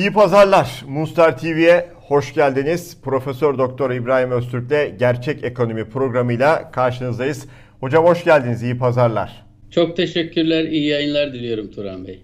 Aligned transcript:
İyi 0.00 0.12
pazarlar. 0.12 0.84
Mustar 0.88 1.38
TV'ye 1.38 1.88
hoş 1.94 2.34
geldiniz. 2.34 3.00
Profesör 3.02 3.58
Doktor 3.58 3.90
İbrahim 3.90 4.30
Öztürk'le 4.30 4.98
Gerçek 4.98 5.44
Ekonomi 5.44 5.84
programıyla 5.88 6.70
karşınızdayız. 6.70 7.46
Hocam 7.80 8.04
hoş 8.04 8.24
geldiniz. 8.24 8.62
İyi 8.62 8.78
pazarlar. 8.78 9.46
Çok 9.70 9.96
teşekkürler. 9.96 10.64
İyi 10.64 10.86
yayınlar 10.86 11.32
diliyorum 11.32 11.70
Turan 11.70 12.06
Bey. 12.06 12.22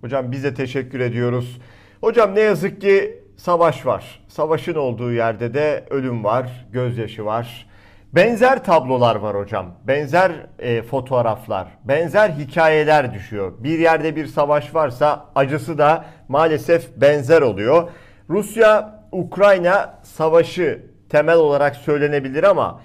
Hocam 0.00 0.32
biz 0.32 0.44
de 0.44 0.54
teşekkür 0.54 1.00
ediyoruz. 1.00 1.58
Hocam 2.00 2.34
ne 2.34 2.40
yazık 2.40 2.80
ki 2.80 3.18
savaş 3.36 3.86
var. 3.86 4.20
Savaşın 4.28 4.74
olduğu 4.74 5.12
yerde 5.12 5.54
de 5.54 5.84
ölüm 5.90 6.24
var, 6.24 6.66
gözyaşı 6.72 7.24
var. 7.24 7.66
Benzer 8.16 8.64
tablolar 8.64 9.16
var 9.16 9.36
hocam. 9.36 9.66
Benzer 9.84 10.32
e, 10.58 10.82
fotoğraflar, 10.82 11.66
benzer 11.84 12.28
hikayeler 12.30 13.14
düşüyor. 13.14 13.52
Bir 13.58 13.78
yerde 13.78 14.16
bir 14.16 14.26
savaş 14.26 14.74
varsa 14.74 15.26
acısı 15.34 15.78
da 15.78 16.04
maalesef 16.28 16.96
benzer 16.96 17.42
oluyor. 17.42 17.88
Rusya-Ukrayna 18.30 19.98
savaşı 20.02 20.82
temel 21.08 21.36
olarak 21.36 21.76
söylenebilir 21.76 22.44
ama 22.44 22.80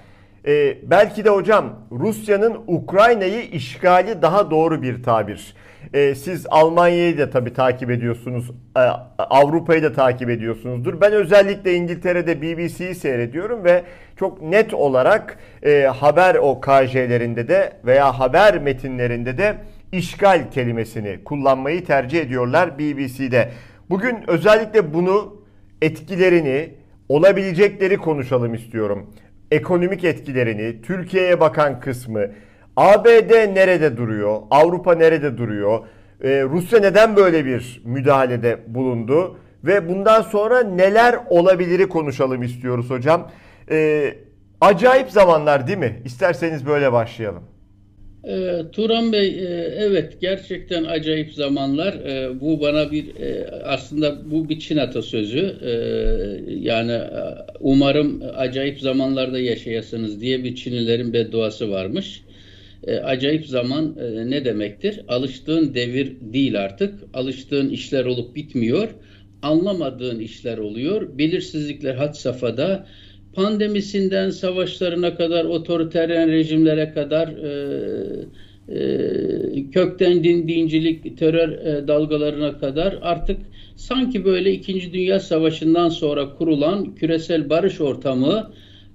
e, 0.48 0.77
belki 0.90 1.26
de 1.26 1.30
hocam 1.30 1.66
Rusya'nın 1.91 2.63
Ukrayna'yı 2.68 3.41
işgali 3.41 4.21
daha 4.21 4.52
doğru 4.52 4.82
bir 4.82 5.04
tabir. 5.04 5.55
E, 5.93 6.15
siz 6.15 6.45
Almanya'yı 6.49 7.17
da 7.17 7.29
tabii 7.29 7.53
takip 7.53 7.91
ediyorsunuz. 7.91 8.51
E, 8.77 8.79
Avrupa'yı 9.17 9.83
da 9.83 9.93
takip 9.93 10.29
ediyorsunuzdur. 10.29 11.01
Ben 11.01 11.13
özellikle 11.13 11.73
İngiltere'de 11.73 12.41
BBC'yi 12.41 12.95
seyrediyorum 12.95 13.63
ve 13.63 13.83
çok 14.15 14.41
net 14.41 14.73
olarak 14.73 15.37
e, 15.63 15.81
haber 15.81 16.35
o 16.35 16.61
KJ'lerinde 16.61 17.48
de 17.48 17.73
veya 17.85 18.20
haber 18.20 18.61
metinlerinde 18.61 19.37
de 19.37 19.55
işgal 19.91 20.51
kelimesini 20.51 21.23
kullanmayı 21.23 21.85
tercih 21.85 22.20
ediyorlar 22.20 22.79
BBC'de. 22.79 23.49
Bugün 23.89 24.17
özellikle 24.27 24.93
bunu 24.93 25.41
etkilerini, 25.81 26.70
olabilecekleri 27.09 27.98
konuşalım 27.98 28.53
istiyorum. 28.53 29.13
Ekonomik 29.51 30.03
etkilerini, 30.03 30.81
Türkiye'ye 30.81 31.39
bakan 31.39 31.79
kısmı, 31.79 32.27
ABD 32.82 33.55
nerede 33.55 33.98
duruyor? 33.98 34.41
Avrupa 34.51 34.96
nerede 34.96 35.37
duruyor? 35.37 35.79
Ee, 36.24 36.43
Rusya 36.43 36.79
neden 36.79 37.15
böyle 37.15 37.46
bir 37.46 37.82
müdahalede 37.85 38.60
bulundu? 38.68 39.38
Ve 39.63 39.90
bundan 39.90 40.21
sonra 40.21 40.63
neler 40.63 41.15
olabiliri 41.29 41.90
konuşalım 41.90 42.43
istiyoruz 42.43 42.90
hocam. 42.90 43.32
Ee, 43.71 44.13
acayip 44.62 45.10
zamanlar 45.10 45.68
değil 45.68 45.77
mi? 45.77 46.01
İsterseniz 46.05 46.65
böyle 46.65 46.91
başlayalım. 46.91 47.43
E, 48.23 48.62
Turan 48.71 49.13
Bey, 49.13 49.27
e, 49.27 49.76
evet 49.77 50.21
gerçekten 50.21 50.84
acayip 50.84 51.34
zamanlar. 51.34 51.93
E, 51.93 52.41
bu 52.41 52.62
bana 52.62 52.91
bir 52.91 53.16
e, 53.16 53.48
aslında 53.63 54.32
bu 54.32 54.49
bir 54.49 54.60
Çin 54.60 54.77
atasözü. 54.77 55.55
E, 55.66 55.71
yani 56.48 56.99
umarım 57.60 58.21
acayip 58.38 58.79
zamanlarda 58.79 59.40
yaşayasınız 59.40 60.21
diye 60.21 60.43
bir 60.43 60.55
Çinlilerin 60.55 61.13
bedduası 61.13 61.71
varmış. 61.71 62.23
E, 62.87 62.96
acayip 62.96 63.48
zaman 63.48 63.96
e, 63.99 64.29
ne 64.29 64.46
demektir? 64.46 65.01
Alıştığın 65.07 65.74
devir 65.74 66.16
değil 66.22 66.62
artık. 66.62 66.94
Alıştığın 67.13 67.69
işler 67.69 68.06
olup 68.06 68.35
bitmiyor. 68.35 68.90
Anlamadığın 69.41 70.19
işler 70.19 70.57
oluyor. 70.57 71.18
Belirsizlikler 71.18 71.96
had 71.96 72.13
safhada. 72.13 72.88
Pandemisinden 73.34 74.29
savaşlarına 74.29 75.16
kadar, 75.16 75.46
otoriteryen 75.46 76.31
rejimlere 76.31 76.94
kadar 76.94 77.28
e, 77.28 77.51
e, 78.69 79.72
kökten 79.72 80.23
din, 80.23 80.47
dincilik, 80.47 81.17
terör 81.17 81.50
e, 81.50 81.88
dalgalarına 81.88 82.57
kadar 82.57 83.00
artık 83.01 83.38
sanki 83.75 84.25
böyle 84.25 84.51
İkinci 84.51 84.94
Dünya 84.94 85.19
Savaşı'ndan 85.19 85.89
sonra 85.89 86.34
kurulan 86.34 86.95
küresel 86.95 87.50
barış 87.50 87.81
ortamı 87.81 88.51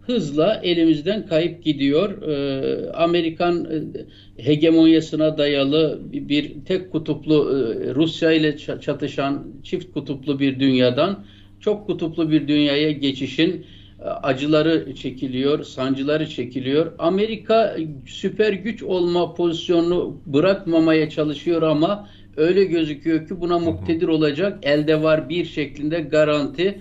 hızla 0.07 0.61
elimizden 0.63 1.27
kayıp 1.27 1.65
gidiyor. 1.65 2.23
Ee, 2.23 2.91
Amerikan 2.91 3.65
e, 3.65 4.43
hegemonyasına 4.43 5.39
dayalı 5.39 6.01
bir 6.13 6.65
tek 6.65 6.93
kutuplu 6.93 7.35
e, 7.35 7.95
Rusya 7.95 8.33
ile 8.33 8.57
çatışan 8.57 9.47
çift 9.63 9.93
kutuplu 9.93 10.39
bir 10.41 10.61
dünyadan 10.61 11.25
çok 11.61 11.87
kutuplu 11.87 12.31
bir 12.31 12.49
dünyaya 12.49 12.91
geçişin 12.91 13.67
e, 14.01 14.05
acıları 14.05 14.95
çekiliyor, 14.95 15.65
sancıları 15.65 16.29
çekiliyor. 16.29 16.93
Amerika 16.99 17.77
süper 18.07 18.53
güç 18.53 18.83
olma 18.83 19.35
pozisyonunu 19.35 20.21
bırakmamaya 20.27 21.11
çalışıyor 21.11 21.63
ama 21.63 22.09
öyle 22.37 22.65
gözüküyor 22.65 23.29
ki 23.29 23.41
buna 23.41 23.59
muktedir 23.59 24.09
olacak 24.09 24.59
elde 24.63 25.03
var 25.03 25.29
bir 25.29 25.45
şeklinde 25.45 26.01
garanti 26.01 26.81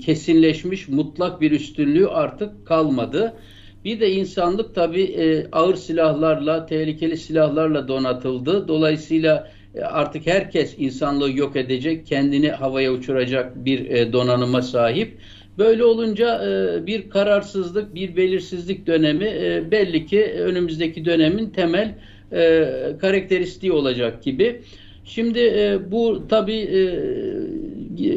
kesinleşmiş 0.00 0.88
mutlak 0.88 1.40
bir 1.40 1.50
üstünlüğü 1.50 2.08
artık 2.08 2.66
kalmadı. 2.66 3.34
Bir 3.84 4.00
de 4.00 4.10
insanlık 4.12 4.74
tabii 4.74 5.02
e, 5.02 5.46
ağır 5.52 5.74
silahlarla, 5.74 6.66
tehlikeli 6.66 7.16
silahlarla 7.16 7.88
donatıldı. 7.88 8.68
Dolayısıyla 8.68 9.50
e, 9.74 9.80
artık 9.80 10.26
herkes 10.26 10.74
insanlığı 10.78 11.38
yok 11.38 11.56
edecek, 11.56 12.06
kendini 12.06 12.50
havaya 12.50 12.92
uçuracak 12.92 13.64
bir 13.64 13.90
e, 13.90 14.12
donanıma 14.12 14.62
sahip. 14.62 15.18
Böyle 15.58 15.84
olunca 15.84 16.44
e, 16.44 16.86
bir 16.86 17.10
kararsızlık, 17.10 17.94
bir 17.94 18.16
belirsizlik 18.16 18.86
dönemi 18.86 19.24
e, 19.24 19.70
belli 19.70 20.06
ki 20.06 20.24
önümüzdeki 20.24 21.04
dönemin 21.04 21.50
temel 21.50 21.94
e, 22.32 22.68
karakteristiği 23.00 23.72
olacak 23.72 24.22
gibi. 24.22 24.62
Şimdi 25.04 25.38
e, 25.38 25.78
bu 25.90 26.28
tabii 26.28 26.60
e, 26.60 26.82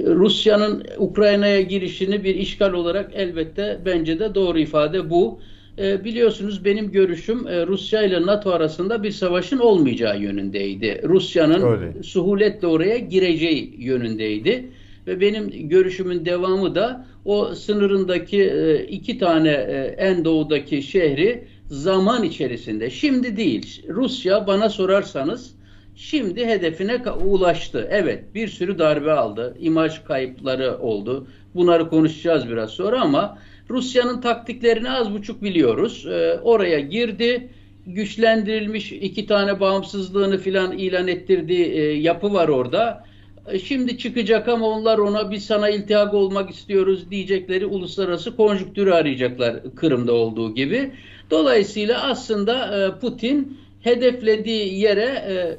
Rusya'nın 0.06 0.84
Ukrayna'ya 0.98 1.62
girişini 1.62 2.24
bir 2.24 2.36
işgal 2.36 2.74
olarak 2.74 3.12
elbette 3.16 3.80
bence 3.86 4.20
de 4.20 4.36
doğru 4.36 4.60
ifade 4.60 5.10
bu. 5.10 5.40
E, 5.78 6.04
biliyorsunuz 6.04 6.66
benim 6.66 6.92
görüşüm 6.92 7.48
e, 7.48 7.68
Rusya 7.68 8.04
ile 8.04 8.26
NATO 8.26 8.52
arasında 8.52 9.04
bir 9.04 9.12
savaşın 9.12 9.60
olmayacağı 9.60 10.22
yönündeydi. 10.22 11.02
Rusya'nın 11.04 12.02
suhuletle 12.02 12.68
oraya 12.68 12.98
gireceği 12.98 13.76
yönündeydi. 13.78 14.70
Ve 15.08 15.22
benim 15.22 15.70
görüşümün 15.70 16.26
devamı 16.26 16.76
da 16.76 17.06
o 17.26 17.46
sınırındaki 17.56 18.44
e, 18.44 18.84
iki 18.84 19.18
tane 19.18 19.50
e, 19.50 19.96
en 19.98 20.26
doğudaki 20.26 20.84
şehri 20.84 21.44
zaman 21.70 22.24
içerisinde, 22.24 22.90
şimdi 22.90 23.38
değil, 23.38 23.84
Rusya 23.90 24.48
bana 24.48 24.70
sorarsanız 24.70 25.56
Şimdi 25.96 26.46
hedefine 26.46 27.02
ulaştı. 27.26 27.88
Evet 27.92 28.24
bir 28.36 28.48
sürü 28.48 28.80
darbe 28.80 29.12
aldı. 29.12 29.56
İmaj 29.60 30.04
kayıpları 30.04 30.78
oldu. 30.78 31.28
Bunları 31.56 31.90
konuşacağız 31.90 32.50
biraz 32.50 32.70
sonra 32.70 33.02
ama 33.02 33.38
Rusya'nın 33.70 34.22
taktiklerini 34.22 34.92
az 34.92 35.14
buçuk 35.14 35.44
biliyoruz. 35.44 36.06
Ee, 36.10 36.40
oraya 36.44 36.80
girdi. 36.80 37.50
Güçlendirilmiş 37.88 38.92
iki 38.92 39.26
tane 39.26 39.60
bağımsızlığını 39.60 40.38
filan 40.38 40.78
ilan 40.78 41.08
ettirdiği 41.08 41.66
e, 41.66 41.82
yapı 41.82 42.34
var 42.34 42.48
orada. 42.48 43.04
E, 43.48 43.60
şimdi 43.60 43.98
çıkacak 43.98 44.48
ama 44.48 44.68
onlar 44.68 44.98
ona 44.98 45.32
bir 45.32 45.38
sana 45.38 45.70
iltihak 45.70 46.14
olmak 46.14 46.50
istiyoruz 46.50 47.12
diyecekleri 47.12 47.66
uluslararası 47.66 48.36
konjüktürü 48.36 48.92
arayacaklar 48.92 49.76
Kırım'da 49.76 50.14
olduğu 50.14 50.56
gibi. 50.56 50.92
Dolayısıyla 51.32 52.04
aslında 52.04 52.86
e, 52.86 53.00
Putin 53.00 53.58
hedeflediği 53.86 54.80
yere 54.80 55.02
e, 55.04 55.58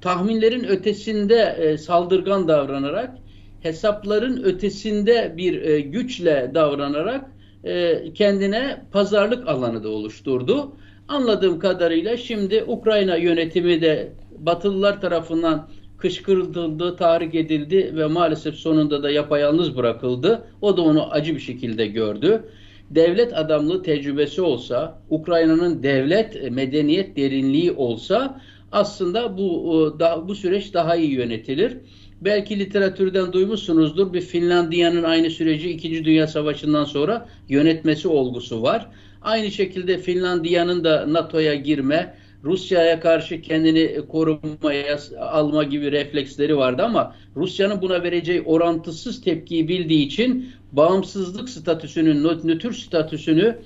tahminlerin 0.00 0.64
ötesinde 0.64 1.56
e, 1.60 1.78
saldırgan 1.78 2.48
davranarak, 2.48 3.18
hesapların 3.60 4.42
ötesinde 4.42 5.34
bir 5.36 5.62
e, 5.62 5.80
güçle 5.80 6.50
davranarak 6.54 7.30
e, 7.64 8.02
kendine 8.14 8.82
pazarlık 8.92 9.48
alanı 9.48 9.84
da 9.84 9.88
oluşturdu. 9.88 10.72
Anladığım 11.08 11.58
kadarıyla 11.58 12.16
şimdi 12.16 12.64
Ukrayna 12.66 13.16
yönetimi 13.16 13.80
de 13.80 14.12
Batılılar 14.38 15.00
tarafından 15.00 15.68
kışkırtıldı, 15.98 16.96
tahrik 16.96 17.34
edildi 17.34 17.92
ve 17.96 18.06
maalesef 18.06 18.54
sonunda 18.54 19.02
da 19.02 19.10
yapayalnız 19.10 19.76
bırakıldı. 19.76 20.44
O 20.60 20.76
da 20.76 20.82
onu 20.82 21.12
acı 21.12 21.34
bir 21.34 21.40
şekilde 21.40 21.86
gördü 21.86 22.42
devlet 22.90 23.38
adamlığı 23.38 23.82
tecrübesi 23.82 24.42
olsa, 24.42 24.98
Ukrayna'nın 25.10 25.82
devlet 25.82 26.36
e, 26.36 26.50
medeniyet 26.50 27.16
derinliği 27.16 27.72
olsa 27.72 28.40
aslında 28.72 29.38
bu 29.38 29.96
e, 30.00 30.28
bu 30.28 30.34
süreç 30.34 30.74
daha 30.74 30.96
iyi 30.96 31.10
yönetilir. 31.10 31.76
Belki 32.20 32.58
literatürden 32.58 33.32
duymuşsunuzdur. 33.32 34.12
Bir 34.12 34.20
Finlandiya'nın 34.20 35.02
aynı 35.02 35.30
süreci 35.30 35.70
2. 35.70 36.04
Dünya 36.04 36.26
Savaşı'ndan 36.26 36.84
sonra 36.84 37.28
yönetmesi 37.48 38.08
olgusu 38.08 38.62
var. 38.62 38.88
Aynı 39.22 39.50
şekilde 39.50 39.98
Finlandiya'nın 39.98 40.84
da 40.84 41.12
NATO'ya 41.12 41.54
girme, 41.54 42.14
Rusya'ya 42.46 43.00
karşı 43.00 43.40
kendini 43.40 44.06
korumaya 44.08 44.98
alma 45.20 45.64
gibi 45.64 45.92
refleksleri 45.92 46.56
vardı 46.56 46.82
ama 46.82 47.14
Rusya'nın 47.36 47.82
buna 47.82 48.02
vereceği 48.02 48.42
orantısız 48.42 49.20
tepkiyi 49.20 49.68
bildiği 49.68 50.06
için 50.06 50.48
bağımsızlık 50.72 51.48
statüsünün, 51.48 52.24
nötr 52.24 52.72
statüsünü 52.72 53.58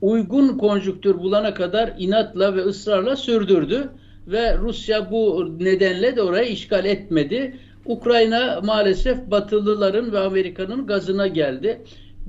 uygun 0.00 0.58
konjüktür 0.58 1.18
bulana 1.18 1.54
kadar 1.54 1.94
inatla 1.98 2.56
ve 2.56 2.60
ısrarla 2.60 3.16
sürdürdü 3.16 3.88
ve 4.26 4.58
Rusya 4.58 5.10
bu 5.10 5.52
nedenle 5.60 6.16
de 6.16 6.22
orayı 6.22 6.52
işgal 6.52 6.84
etmedi. 6.84 7.56
Ukrayna 7.86 8.60
maalesef 8.64 9.30
Batılıların 9.30 10.12
ve 10.12 10.18
Amerika'nın 10.18 10.86
gazına 10.86 11.26
geldi. 11.26 11.80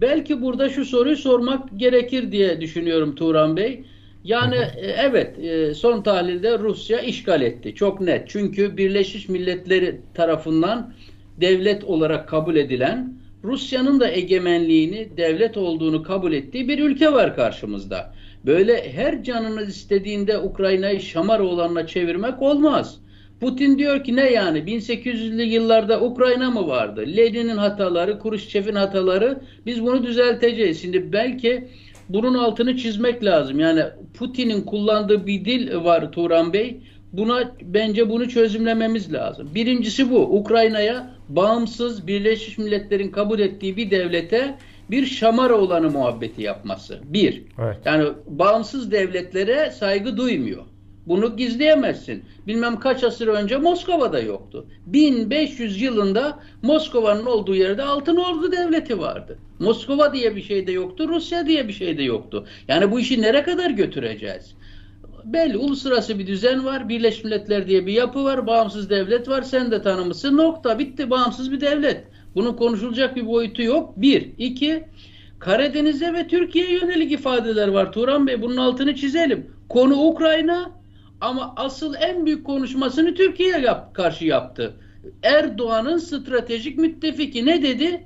Belki 0.01 0.41
burada 0.41 0.69
şu 0.69 0.85
soruyu 0.85 1.17
sormak 1.17 1.79
gerekir 1.79 2.31
diye 2.31 2.61
düşünüyorum 2.61 3.15
Turan 3.15 3.57
Bey. 3.57 3.83
Yani 4.23 4.55
e, 4.55 4.87
evet 4.87 5.39
e, 5.39 5.73
son 5.73 6.01
tahlilde 6.01 6.59
Rusya 6.59 6.99
işgal 6.99 7.41
etti. 7.41 7.75
Çok 7.75 8.01
net. 8.01 8.29
Çünkü 8.29 8.77
Birleşmiş 8.77 9.29
Milletleri 9.29 10.01
tarafından 10.13 10.93
devlet 11.41 11.83
olarak 11.83 12.29
kabul 12.29 12.55
edilen 12.55 13.13
Rusya'nın 13.43 13.99
da 13.99 14.11
egemenliğini 14.11 15.17
devlet 15.17 15.57
olduğunu 15.57 16.03
kabul 16.03 16.33
ettiği 16.33 16.67
bir 16.67 16.79
ülke 16.79 17.13
var 17.13 17.35
karşımızda. 17.35 18.13
Böyle 18.45 18.91
her 18.91 19.23
canınız 19.23 19.69
istediğinde 19.69 20.37
Ukrayna'yı 20.37 21.01
şamar 21.01 21.39
olanla 21.39 21.87
çevirmek 21.87 22.41
olmaz. 22.41 22.99
Putin 23.39 23.77
diyor 23.77 24.03
ki 24.03 24.15
ne 24.15 24.31
yani 24.31 24.59
1800'lü 24.59 25.41
yıllarda 25.41 26.01
Ukrayna 26.01 26.51
mı 26.51 26.67
vardı? 26.67 27.05
Lenin'in 27.17 27.57
hataları, 27.57 28.19
Khrushchev'in 28.19 28.75
hataları 28.75 29.39
biz 29.65 29.81
bunu 29.81 30.03
düzelteceğiz. 30.03 30.81
Şimdi 30.81 31.13
belki 31.13 31.67
bunun 32.13 32.33
altını 32.33 32.77
çizmek 32.77 33.23
lazım. 33.23 33.59
Yani 33.59 33.83
Putin'in 34.13 34.61
kullandığı 34.61 35.27
bir 35.27 35.45
dil 35.45 35.75
var 35.75 36.11
Turan 36.11 36.53
Bey. 36.53 36.77
Buna 37.13 37.51
bence 37.61 38.09
bunu 38.09 38.29
çözümlememiz 38.29 39.13
lazım. 39.13 39.49
Birincisi 39.55 40.11
bu. 40.11 40.39
Ukrayna'ya 40.39 41.11
bağımsız 41.29 42.07
Birleşmiş 42.07 42.57
Milletler'in 42.57 43.11
kabul 43.11 43.39
ettiği 43.39 43.77
bir 43.77 43.91
devlete 43.91 44.57
bir 44.91 45.05
şamara 45.05 45.53
olanı 45.53 45.89
muhabbeti 45.89 46.41
yapması. 46.41 46.99
Bir. 47.03 47.43
Evet. 47.63 47.77
Yani 47.85 48.09
bağımsız 48.27 48.91
devletlere 48.91 49.71
saygı 49.71 50.17
duymuyor. 50.17 50.63
Bunu 51.07 51.37
gizleyemezsin. 51.37 52.23
Bilmem 52.47 52.79
kaç 52.79 53.03
asır 53.03 53.27
önce 53.27 53.57
Moskova'da 53.57 54.19
yoktu. 54.19 54.65
1500 54.85 55.81
yılında 55.81 56.39
Moskova'nın 56.61 57.25
olduğu 57.25 57.55
yerde 57.55 57.83
Altın 57.83 58.15
Ordu 58.15 58.51
Devleti 58.51 58.99
vardı. 58.99 59.37
Moskova 59.59 60.13
diye 60.13 60.35
bir 60.35 60.41
şey 60.41 60.67
de 60.67 60.71
yoktu, 60.71 61.07
Rusya 61.07 61.47
diye 61.47 61.67
bir 61.67 61.73
şey 61.73 61.97
de 61.97 62.03
yoktu. 62.03 62.47
Yani 62.67 62.91
bu 62.91 62.99
işi 62.99 63.21
nereye 63.21 63.43
kadar 63.43 63.69
götüreceğiz? 63.69 64.55
Belli 65.23 65.57
uluslararası 65.57 66.19
bir 66.19 66.27
düzen 66.27 66.65
var. 66.65 66.89
Birleşmiş 66.89 67.23
Milletler 67.23 67.67
diye 67.67 67.85
bir 67.85 67.93
yapı 67.93 68.23
var. 68.23 68.47
Bağımsız 68.47 68.89
devlet 68.89 69.29
var. 69.29 69.41
Sen 69.41 69.71
de 69.71 69.81
tanımışsın. 69.81 70.37
Nokta. 70.37 70.79
Bitti. 70.79 71.09
Bağımsız 71.09 71.51
bir 71.51 71.61
devlet. 71.61 72.03
Bunun 72.35 72.53
konuşulacak 72.53 73.15
bir 73.15 73.27
boyutu 73.27 73.61
yok. 73.61 73.93
Bir. 73.97 74.29
iki 74.37 74.83
Karadeniz'e 75.39 76.13
ve 76.13 76.27
Türkiye'ye 76.27 76.71
yönelik 76.71 77.11
ifadeler 77.11 77.67
var. 77.67 77.91
Turan 77.91 78.27
Bey 78.27 78.41
bunun 78.41 78.57
altını 78.57 78.95
çizelim. 78.95 79.51
Konu 79.69 79.95
Ukrayna 79.95 80.71
ama 81.23 81.53
asıl 81.55 81.93
en 81.99 82.25
büyük 82.25 82.45
konuşmasını 82.45 83.13
Türkiye'ye 83.13 83.59
yap, 83.59 83.95
karşı 83.95 84.25
yaptı. 84.25 84.73
Erdoğan'ın 85.23 85.97
stratejik 85.97 86.77
müttefiki 86.77 87.45
ne 87.45 87.63
dedi? 87.63 88.03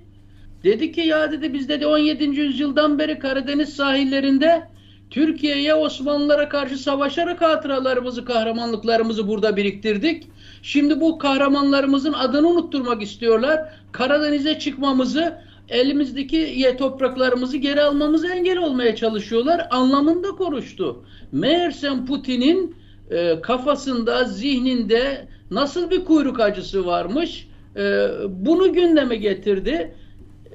Dedi 0.64 0.92
ki 0.92 1.02
ya 1.02 1.32
dedi 1.32 1.54
biz 1.54 1.70
dedi 1.70 1.88
17. 1.88 2.24
yüzyıldan 2.24 3.00
beri 3.00 3.20
Karadeniz 3.20 3.70
sahillerinde 3.70 4.68
Türkiye'ye 5.10 5.74
Osmanlılara 5.74 6.50
karşı 6.50 6.78
savaşarak 6.78 7.42
hatıralarımızı, 7.42 8.26
kahramanlıklarımızı 8.26 9.28
burada 9.28 9.58
biriktirdik. 9.58 10.28
Şimdi 10.62 11.02
bu 11.02 11.18
kahramanlarımızın 11.18 12.14
adını 12.14 12.48
unutturmak 12.48 13.02
istiyorlar. 13.02 13.74
Karadeniz'e 13.92 14.60
çıkmamızı, 14.60 15.38
elimizdeki 15.70 16.76
topraklarımızı 16.78 17.58
geri 17.58 17.82
almamızı 17.82 18.28
engel 18.28 18.58
olmaya 18.58 18.96
çalışıyorlar. 18.96 19.68
Anlamında 19.70 20.28
konuştu. 20.28 21.04
Meğersem 21.32 22.06
Putin'in 22.06 22.76
e, 23.12 23.42
kafasında, 23.42 24.24
zihninde 24.24 25.28
nasıl 25.52 25.90
bir 25.90 26.06
kuyruk 26.06 26.40
acısı 26.40 26.86
varmış 26.86 27.48
e, 27.76 28.08
bunu 28.30 28.74
gündeme 28.74 29.16
getirdi. 29.16 29.94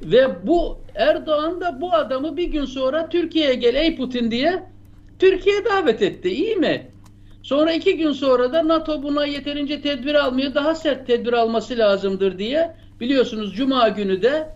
Ve 0.02 0.46
bu 0.46 0.78
Erdoğan 0.94 1.60
da 1.60 1.80
bu 1.80 1.92
adamı 1.92 2.36
bir 2.36 2.48
gün 2.48 2.64
sonra 2.64 3.08
Türkiye'ye 3.08 3.54
gel 3.54 3.74
ey 3.74 3.96
Putin 3.96 4.30
diye 4.30 4.62
Türkiye 5.18 5.64
davet 5.64 6.02
etti. 6.02 6.28
İyi 6.28 6.56
mi? 6.56 6.86
Sonra 7.42 7.72
iki 7.72 7.96
gün 7.96 8.12
sonra 8.12 8.52
da 8.52 8.68
NATO 8.68 9.02
buna 9.02 9.26
yeterince 9.26 9.80
tedbir 9.80 10.14
almıyor. 10.14 10.54
Daha 10.54 10.74
sert 10.74 11.06
tedbir 11.06 11.32
alması 11.32 11.78
lazımdır 11.78 12.38
diye 12.38 12.74
biliyorsunuz 13.00 13.54
Cuma 13.56 13.88
günü 13.88 14.22
de 14.22 14.48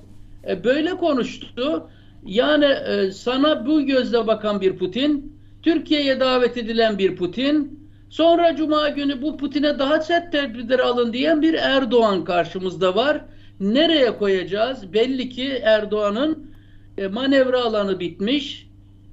e, 0.48 0.64
böyle 0.64 0.90
konuştu. 0.90 1.88
Yani 2.26 2.64
e, 2.64 3.10
sana 3.10 3.66
bu 3.66 3.86
gözle 3.86 4.26
bakan 4.26 4.60
bir 4.60 4.76
Putin, 4.76 5.36
Türkiye'ye 5.62 6.20
davet 6.20 6.56
edilen 6.56 6.98
bir 6.98 7.16
Putin, 7.16 7.85
sonra 8.10 8.56
Cuma 8.56 8.88
günü 8.88 9.22
bu 9.22 9.36
Putin'e 9.36 9.78
daha 9.78 10.00
sert 10.00 10.32
tedbirler 10.32 10.78
alın 10.78 11.12
diyen 11.12 11.42
bir 11.42 11.54
Erdoğan 11.54 12.24
karşımızda 12.24 12.96
var. 12.96 13.24
Nereye 13.60 14.16
koyacağız? 14.16 14.92
Belli 14.92 15.28
ki 15.28 15.60
Erdoğan'ın 15.62 16.50
e, 16.98 17.06
manevra 17.06 17.62
alanı 17.62 18.00
bitmiş. 18.00 18.68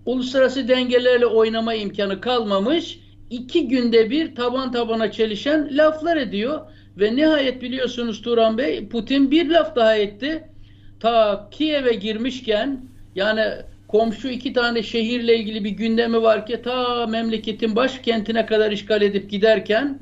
Uluslararası 0.06 0.68
dengelerle 0.68 1.26
oynama 1.26 1.74
imkanı 1.74 2.22
kalmamış. 2.22 3.00
İki 3.30 3.68
günde 3.68 4.10
bir 4.10 4.36
taban 4.36 4.72
tabana 4.72 5.12
çelişen 5.12 5.78
laflar 5.78 6.18
ediyor. 6.18 6.62
Ve 6.98 7.16
nihayet 7.16 7.62
biliyorsunuz 7.62 8.22
Turan 8.22 8.58
Bey 8.58 8.90
Putin 8.90 9.32
bir 9.32 9.50
laf 9.50 9.76
daha 9.76 9.96
etti. 9.96 10.44
Ta 11.00 11.48
Kiev'e 11.52 11.94
girmişken 11.94 12.86
yani 13.16 13.42
komşu 13.94 14.28
iki 14.28 14.54
tane 14.54 14.84
şehirle 14.84 15.38
ilgili 15.38 15.64
bir 15.64 15.70
gündemi 15.70 16.22
var 16.22 16.46
ki 16.46 16.62
ta 16.62 17.08
memleketin 17.08 17.76
başkentine 17.76 18.46
kadar 18.46 18.72
işgal 18.72 19.02
edip 19.02 19.30
giderken 19.30 20.00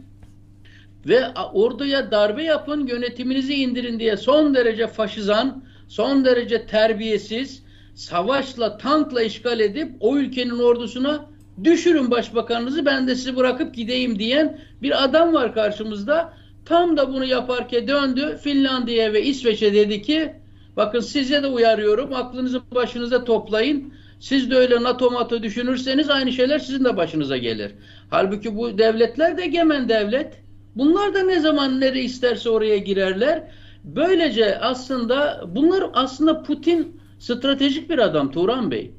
ve 1.05 1.27
orduya 1.53 2.11
darbe 2.11 2.43
yapın, 2.43 2.87
yönetiminizi 2.87 3.53
indirin 3.53 3.99
diye 3.99 4.17
son 4.17 4.55
derece 4.55 4.87
faşizan, 4.87 5.63
son 5.87 6.25
derece 6.25 6.65
terbiyesiz, 6.65 7.63
savaşla, 7.95 8.77
tankla 8.77 9.21
işgal 9.21 9.59
edip 9.59 9.91
o 9.99 10.17
ülkenin 10.17 10.59
ordusuna 10.59 11.25
düşürün 11.63 12.11
başbakanınızı 12.11 12.85
ben 12.85 13.07
de 13.07 13.15
sizi 13.15 13.35
bırakıp 13.35 13.75
gideyim 13.75 14.19
diyen 14.19 14.59
bir 14.81 15.03
adam 15.03 15.33
var 15.33 15.53
karşımızda. 15.53 16.33
Tam 16.65 16.97
da 16.97 17.13
bunu 17.13 17.25
yaparken 17.25 17.87
döndü 17.87 18.39
Finlandiya 18.43 19.13
ve 19.13 19.23
İsveç'e 19.23 19.73
dedi 19.73 20.01
ki 20.01 20.40
bakın 20.77 20.99
size 20.99 21.43
de 21.43 21.47
uyarıyorum 21.47 22.13
aklınızı 22.13 22.61
başınıza 22.75 23.23
toplayın. 23.23 23.93
Siz 24.19 24.51
de 24.51 24.55
öyle 24.55 24.83
NATO 24.83 25.11
mato 25.11 25.43
düşünürseniz 25.43 26.09
aynı 26.09 26.31
şeyler 26.31 26.59
sizin 26.59 26.85
de 26.85 26.97
başınıza 26.97 27.37
gelir. 27.37 27.71
Halbuki 28.09 28.57
bu 28.57 28.77
devletler 28.77 29.37
de 29.37 29.43
egemen 29.43 29.89
devlet. 29.89 30.41
Bunlar 30.75 31.13
da 31.13 31.23
ne 31.23 31.39
zaman 31.39 31.79
nereye 31.79 32.03
isterse 32.03 32.49
oraya 32.49 32.77
girerler. 32.77 33.43
Böylece 33.83 34.59
aslında 34.59 35.43
bunlar 35.47 35.83
aslında 35.93 36.43
Putin 36.43 37.01
stratejik 37.19 37.89
bir 37.89 37.99
adam 37.99 38.31
Turan 38.31 38.71
Bey. 38.71 38.91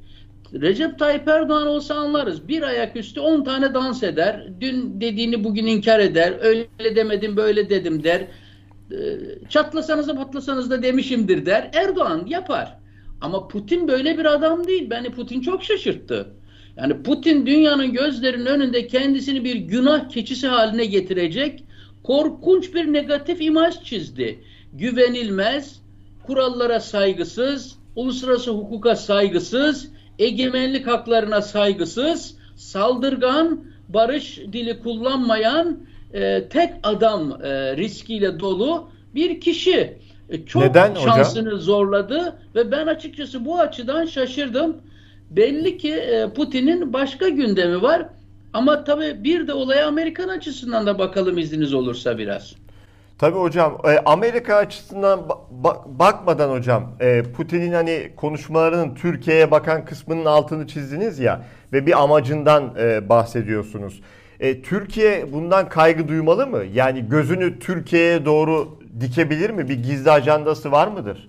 Recep 0.61 0.99
Tayyip 0.99 1.29
Erdoğan 1.29 1.67
olsa 1.67 1.95
anlarız. 1.95 2.49
Bir 2.49 2.63
ayaküstü 2.63 3.21
on 3.21 3.45
tane 3.45 3.75
dans 3.75 4.03
eder. 4.03 4.49
Dün 4.61 5.01
dediğini 5.01 5.45
bugün 5.45 5.67
inkar 5.67 6.01
eder. 6.01 6.35
Öyle 6.41 6.97
demedim 6.97 7.37
böyle 7.37 7.71
dedim 7.71 8.05
der. 8.05 8.27
Ee, 8.91 9.19
çatlasanız 9.49 10.09
da 10.09 10.15
patlasanız 10.15 10.71
da 10.71 10.83
demişimdir 10.83 11.47
der. 11.47 11.71
Erdoğan 11.75 12.27
yapar. 12.27 12.79
Ama 13.21 13.49
Putin 13.49 13.89
böyle 13.89 14.19
bir 14.19 14.25
adam 14.25 14.67
değil. 14.67 14.91
Beni 14.91 15.11
Putin 15.11 15.41
çok 15.41 15.65
şaşırttı. 15.65 16.27
Yani 16.77 17.03
Putin 17.03 17.47
dünyanın 17.47 17.93
gözlerinin 17.93 18.47
önünde 18.47 18.87
kendisini 18.87 19.45
bir 19.45 19.57
günah 19.57 20.09
keçisi 20.09 20.49
haline 20.49 20.85
getirecek 20.85 21.65
korkunç 22.03 22.75
bir 22.75 22.93
negatif 22.93 23.41
imaj 23.41 23.83
çizdi. 23.83 24.45
Güvenilmez, 24.73 25.83
kurallara 26.27 26.81
saygısız, 26.81 27.79
uluslararası 27.97 28.51
hukuka 28.51 28.97
saygısız, 28.97 29.89
egemenlik 30.19 30.87
haklarına 30.87 31.43
saygısız, 31.43 32.35
saldırgan, 32.57 33.65
barış 33.89 34.39
dili 34.53 34.81
kullanmayan 34.81 35.79
e, 36.15 36.49
tek 36.49 36.71
adam 36.83 37.33
e, 37.43 37.77
riskiyle 37.77 38.41
dolu 38.41 38.89
bir 39.15 39.41
kişi. 39.41 39.99
E, 40.29 40.47
çok 40.47 40.63
Neden 40.63 40.95
şansını 40.95 41.47
hocam? 41.47 41.61
zorladı 41.61 42.39
ve 42.55 42.71
ben 42.71 42.87
açıkçası 42.87 43.45
bu 43.45 43.59
açıdan 43.59 44.07
şaşırdım. 44.07 44.77
Belli 45.31 45.79
ki 45.79 45.95
e, 45.95 46.33
Putin'in 46.35 46.93
başka 46.93 47.29
gündemi 47.29 47.83
var. 47.83 48.07
Ama 48.53 48.85
tabii 48.85 49.25
bir 49.25 49.47
de 49.49 49.53
olaya 49.53 49.87
Amerikan 49.87 50.29
açısından 50.29 50.87
da 50.87 50.99
bakalım 50.99 51.39
izniniz 51.39 51.75
olursa 51.75 52.19
biraz. 52.19 52.55
Tabii 53.19 53.39
hocam 53.39 53.79
e, 53.85 53.99
Amerika 53.99 54.57
açısından 54.57 55.21
bakmadan 55.87 56.51
hocam 56.51 56.97
e, 57.01 57.23
Putin'in 57.37 57.73
hani 57.73 58.13
konuşmalarının 58.17 58.95
Türkiye'ye 58.95 59.51
bakan 59.51 59.85
kısmının 59.85 60.25
altını 60.25 60.67
çizdiniz 60.67 61.19
ya 61.19 61.45
ve 61.73 61.87
bir 61.87 62.03
amacından 62.03 62.75
e. 64.43 64.63
Türkiye 64.63 65.33
bundan 65.33 65.69
kaygı 65.69 66.09
duymalı 66.09 66.47
mı? 66.47 66.63
Yani 66.75 67.09
gözünü 67.09 67.59
Türkiye'ye 67.59 68.25
doğru 68.25 68.79
dikebilir 69.01 69.51
mi? 69.51 69.69
Bir 69.69 69.75
gizli 69.75 70.11
ajandası 70.11 70.73
var 70.73 70.89
mıdır? 70.89 71.29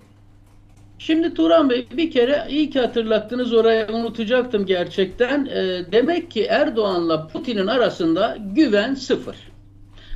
Şimdi 1.00 1.34
Turan 1.34 1.70
Bey 1.70 1.88
bir 1.98 2.12
kere 2.12 2.46
iyi 2.50 2.70
ki 2.70 2.80
hatırlattınız 2.80 3.54
oraya 3.54 3.88
unutacaktım 3.88 4.66
gerçekten. 4.66 5.46
E, 5.46 5.92
demek 5.92 6.32
ki 6.32 6.44
Erdoğan'la 6.44 7.28
Putin'in 7.28 7.68
arasında 7.68 8.38
güven 8.56 8.94
sıfır. 8.94 9.53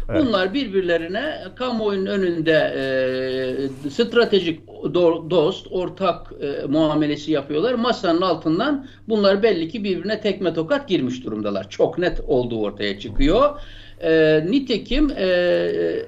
Evet. 0.10 0.26
Bunlar 0.26 0.54
birbirlerine 0.54 1.44
kamuoyunun 1.56 2.06
önünde 2.06 2.74
e, 3.86 3.90
stratejik 3.90 4.68
do, 4.68 5.30
dost, 5.30 5.68
ortak 5.72 6.34
e, 6.42 6.66
muamelesi 6.68 7.32
yapıyorlar. 7.32 7.74
Masanın 7.74 8.22
altından 8.22 8.88
bunlar 9.10 9.44
belli 9.44 9.70
ki 9.70 9.84
birbirine 9.84 10.22
tekme 10.22 10.54
tokat 10.54 10.88
girmiş 10.88 11.26
durumdalar. 11.26 11.70
Çok 11.70 11.98
net 11.98 12.20
olduğu 12.28 12.62
ortaya 12.62 13.00
çıkıyor. 13.00 13.60
E, 14.02 14.44
nitekim 14.50 15.12
e, 15.18 15.26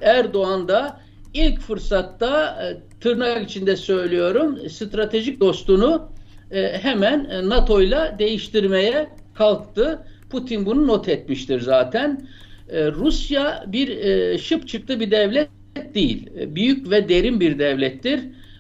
Erdoğan 0.02 0.68
da 0.68 1.00
ilk 1.34 1.60
fırsatta 1.60 2.64
e, 2.64 2.66
tırnak 3.00 3.44
içinde 3.44 3.76
söylüyorum 3.76 4.70
stratejik 4.70 5.40
dostunu 5.40 6.10
e, 6.52 6.78
hemen 6.78 7.26
e, 7.26 7.50
NATO 7.50 7.82
ile 7.82 8.16
değiştirmeye 8.20 9.10
kalktı. 9.34 10.06
Putin 10.30 10.66
bunu 10.66 10.88
not 10.88 11.10
etmiştir 11.10 11.62
zaten. 11.62 12.28
E, 12.70 12.92
Rusya 12.92 13.66
bir 13.68 13.98
e, 13.98 14.38
şıp 14.38 14.68
çıktı 14.68 15.00
bir 15.00 15.12
devlet 15.12 15.50
değil. 15.96 16.30
E, 16.40 16.56
büyük 16.56 16.92
ve 16.92 17.10
derin 17.10 17.40
bir 17.40 17.60
devlettir. 17.60 18.20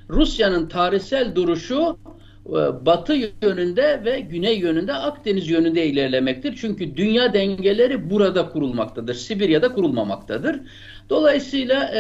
Rusya'nın 0.09 0.69
tarihsel 0.69 1.35
duruşu 1.35 1.97
e, 2.47 2.51
batı 2.85 3.13
yönünde 3.41 4.01
ve 4.05 4.19
güney 4.19 4.59
yönünde 4.59 4.93
Akdeniz 4.93 5.49
yönünde 5.49 5.85
ilerlemektir. 5.85 6.55
Çünkü 6.61 6.97
dünya 6.97 7.33
dengeleri 7.33 8.09
burada 8.09 8.49
kurulmaktadır. 8.49 9.13
Sibirya'da 9.13 9.73
kurulmamaktadır. 9.73 10.59
Dolayısıyla 11.09 11.91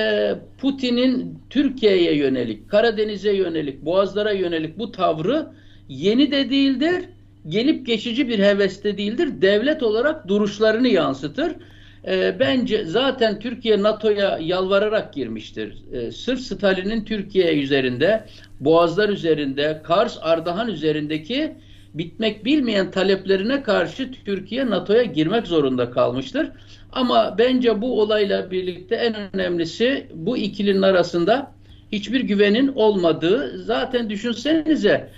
Putin'in 0.57 1.39
Türkiye'ye 1.49 2.15
yönelik, 2.15 2.69
Karadeniz'e 2.69 3.31
yönelik, 3.31 3.85
Boğazlara 3.85 4.31
yönelik 4.31 4.79
bu 4.79 4.91
tavrı 4.91 5.47
yeni 5.89 6.31
de 6.31 6.49
değildir, 6.49 7.05
gelip 7.47 7.85
geçici 7.85 8.27
bir 8.27 8.39
heveste 8.39 8.97
değildir. 8.97 9.41
Devlet 9.41 9.83
olarak 9.83 10.27
duruşlarını 10.27 10.87
yansıtır. 10.87 11.55
E, 12.07 12.39
bence 12.39 12.85
zaten 12.85 13.39
Türkiye 13.39 13.83
NATO'ya 13.83 14.39
yalvararak 14.41 15.13
girmiştir. 15.13 15.77
E, 15.93 16.11
sırf 16.11 16.39
Stalin'in 16.39 17.05
Türkiye 17.05 17.61
üzerinde, 17.61 18.25
Boğazlar 18.59 19.09
üzerinde, 19.09 19.81
Kars, 19.83 20.17
Ardahan 20.21 20.67
üzerindeki 20.67 21.55
bitmek 21.93 22.45
bilmeyen 22.45 22.91
taleplerine 22.91 23.63
karşı 23.63 24.11
Türkiye 24.25 24.69
NATO'ya 24.69 25.03
girmek 25.03 25.47
zorunda 25.47 25.91
kalmıştır. 25.91 26.47
Ama 26.91 27.35
bence 27.37 27.81
bu 27.81 28.01
olayla 28.01 28.51
birlikte 28.51 28.95
en 28.95 29.15
önemlisi 29.33 30.07
bu 30.13 30.37
ikilinin 30.37 30.81
arasında 30.81 31.51
hiçbir 31.91 32.21
güvenin 32.21 32.67
olmadığı. 32.67 33.63
Zaten 33.63 34.09
düşünsenize 34.09 35.09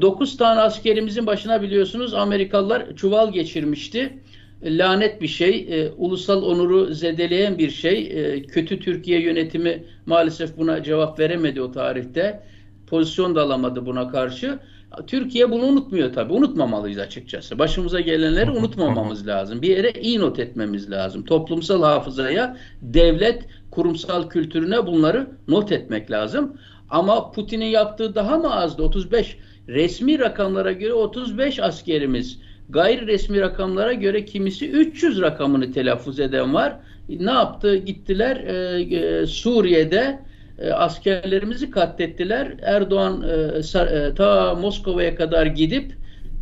9 0.00 0.34
e, 0.34 0.36
tane 0.36 0.60
askerimizin 0.60 1.26
başına 1.26 1.62
biliyorsunuz 1.62 2.14
Amerikalılar 2.14 2.96
çuval 2.96 3.32
geçirmişti. 3.32 4.18
Lanet 4.64 5.22
bir 5.22 5.28
şey, 5.28 5.66
e, 5.70 5.90
ulusal 5.96 6.42
onuru 6.42 6.94
zedeleyen 6.94 7.58
bir 7.58 7.70
şey. 7.70 7.98
E, 7.98 8.42
kötü 8.42 8.80
Türkiye 8.80 9.20
yönetimi 9.20 9.84
maalesef 10.06 10.56
buna 10.56 10.82
cevap 10.82 11.18
veremedi 11.18 11.62
o 11.62 11.72
tarihte. 11.72 12.42
Pozisyon 12.86 13.34
da 13.34 13.42
alamadı 13.42 13.86
buna 13.86 14.08
karşı. 14.08 14.58
Türkiye 15.06 15.50
bunu 15.50 15.62
unutmuyor 15.62 16.12
tabii. 16.12 16.32
Unutmamalıyız 16.32 16.98
açıkçası. 16.98 17.58
Başımıza 17.58 18.00
gelenleri 18.00 18.50
unutmamamız 18.50 19.26
lazım. 19.26 19.62
Bir 19.62 19.76
yere 19.76 19.90
iyi 19.90 20.20
not 20.20 20.38
etmemiz 20.38 20.90
lazım. 20.90 21.24
Toplumsal 21.24 21.82
hafızaya, 21.82 22.56
devlet, 22.82 23.42
kurumsal 23.70 24.28
kültürüne 24.28 24.86
bunları 24.86 25.30
not 25.48 25.72
etmek 25.72 26.10
lazım. 26.10 26.56
Ama 26.90 27.30
Putin'in 27.30 27.66
yaptığı 27.66 28.14
daha 28.14 28.38
mı 28.38 28.54
azdı? 28.54 28.82
35. 28.82 29.36
Resmi 29.68 30.18
rakamlara 30.18 30.72
göre 30.72 30.92
35 30.92 31.60
askerimiz. 31.60 32.38
Gayri 32.72 33.06
resmi 33.06 33.40
rakamlara 33.40 33.92
göre 33.92 34.24
kimisi 34.24 34.70
300 34.70 35.20
rakamını 35.20 35.72
telaffuz 35.72 36.20
eden 36.20 36.54
var. 36.54 36.76
Ne 37.08 37.30
yaptı? 37.30 37.76
Gittiler 37.76 38.36
e, 38.36 38.80
e, 38.96 39.26
Suriye'de 39.26 40.18
e, 40.58 40.70
askerlerimizi 40.70 41.70
katlettiler. 41.70 42.54
Erdoğan 42.62 43.22
e, 43.22 43.78
e, 43.78 44.14
ta 44.14 44.54
Moskova'ya 44.54 45.14
kadar 45.14 45.46
gidip 45.46 45.92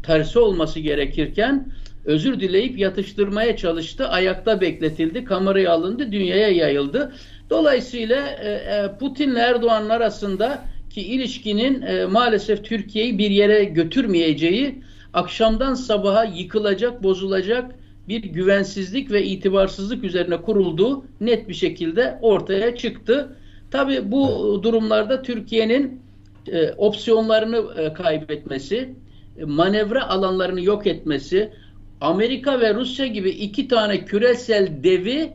tersi 0.03 0.39
olması 0.39 0.81
gerekirken 0.81 1.73
özür 2.05 2.41
dileyip 2.41 2.79
yatıştırmaya 2.79 3.57
çalıştı. 3.57 4.09
Ayakta 4.09 4.61
bekletildi, 4.61 5.25
kameraya 5.25 5.73
alındı, 5.73 6.13
dünyaya 6.13 6.49
yayıldı. 6.49 7.13
Dolayısıyla 7.51 8.27
e, 8.27 8.51
e 8.51 8.99
Putin 9.01 9.31
ile 9.31 9.39
Erdoğan 9.39 9.89
arasında 9.89 10.65
ki 10.91 11.03
ilişkinin 11.03 11.83
e, 11.83 12.05
maalesef 12.05 12.65
Türkiye'yi 12.65 13.19
bir 13.19 13.31
yere 13.31 13.65
götürmeyeceği, 13.65 14.83
akşamdan 15.15 15.75
sabaha 15.75 16.25
yıkılacak, 16.25 17.03
bozulacak 17.03 17.75
bir 18.09 18.23
güvensizlik 18.23 19.11
ve 19.11 19.25
itibarsızlık 19.25 20.05
üzerine 20.05 20.37
kurulduğu 20.37 21.05
net 21.21 21.49
bir 21.49 21.55
şekilde 21.55 22.19
ortaya 22.23 22.77
çıktı. 22.77 23.37
Tabi 23.71 24.13
bu 24.13 24.61
durumlarda 24.63 25.23
Türkiye'nin 25.23 26.01
e, 26.47 26.73
opsiyonlarını 26.73 27.65
e, 27.77 27.93
kaybetmesi, 27.93 28.95
e, 29.39 29.45
manevra 29.45 30.09
alanlarını 30.09 30.61
yok 30.65 30.87
etmesi, 30.87 31.53
Amerika 32.01 32.61
ve 32.61 32.75
Rusya 32.75 33.07
gibi 33.07 33.31
iki 33.31 33.69
tane 33.69 34.05
küresel 34.05 34.69
devi 34.83 35.33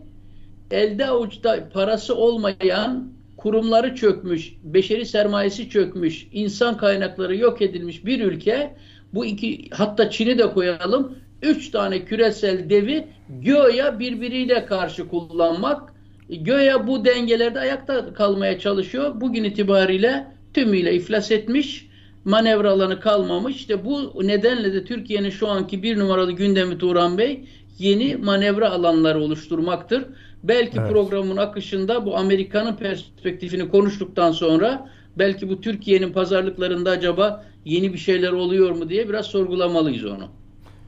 elde 0.72 1.08
avuçta 1.08 1.70
parası 1.74 2.15
olmayan, 2.15 3.10
kurumları 3.38 3.96
çökmüş, 3.96 4.53
beşeri 4.63 5.05
sermayesi 5.05 5.70
çökmüş, 5.70 6.27
insan 6.32 6.77
kaynakları 6.77 7.36
yok 7.36 7.62
edilmiş 7.62 8.05
bir 8.05 8.24
ülke, 8.24 8.75
bu 9.15 9.25
iki 9.25 9.69
hatta 9.69 10.10
Çin'i 10.10 10.38
de 10.38 10.53
koyalım, 10.53 11.15
üç 11.41 11.72
tane 11.72 12.05
küresel 12.05 12.69
devi 12.69 13.07
göya 13.29 14.00
birbiriyle 14.00 14.65
karşı 14.65 15.07
kullanmak 15.07 15.95
Göya 16.29 16.88
bu 16.88 17.05
dengelerde 17.05 17.60
ayakta 17.60 18.13
kalmaya 18.13 18.60
çalışıyor. 18.60 19.22
Bugün 19.22 19.43
itibariyle 19.43 20.27
tümüyle 20.53 20.93
iflas 20.93 21.31
etmiş. 21.31 21.88
Manevra 22.24 22.72
alanı 22.72 23.00
kalmamış. 23.00 23.55
İşte 23.55 23.86
bu 23.86 24.27
nedenle 24.27 24.74
de 24.74 24.86
Türkiye'nin 24.86 25.29
şu 25.29 25.48
anki 25.48 25.84
bir 25.84 26.00
numaralı 26.00 26.31
gündemi 26.31 26.77
Turan 26.77 27.17
Bey 27.17 27.45
yeni 27.79 28.15
manevra 28.15 28.69
alanları 28.72 29.19
oluşturmaktır. 29.22 30.05
Belki 30.43 30.77
evet. 30.79 30.91
programın 30.91 31.38
akışında 31.38 32.05
bu 32.05 32.17
Amerika'nın 32.17 32.75
perspektifini 32.75 33.69
konuştuktan 33.69 34.31
sonra 34.31 34.89
belki 35.17 35.50
bu 35.50 35.62
Türkiye'nin 35.62 36.13
pazarlıklarında 36.13 36.89
acaba 36.89 37.45
yeni 37.65 37.93
bir 37.93 37.98
şeyler 37.98 38.31
oluyor 38.31 38.72
mu 38.72 38.89
diye 38.89 39.10
biraz 39.10 39.25
sorgulamalıyız 39.25 40.05
onu. 40.05 40.27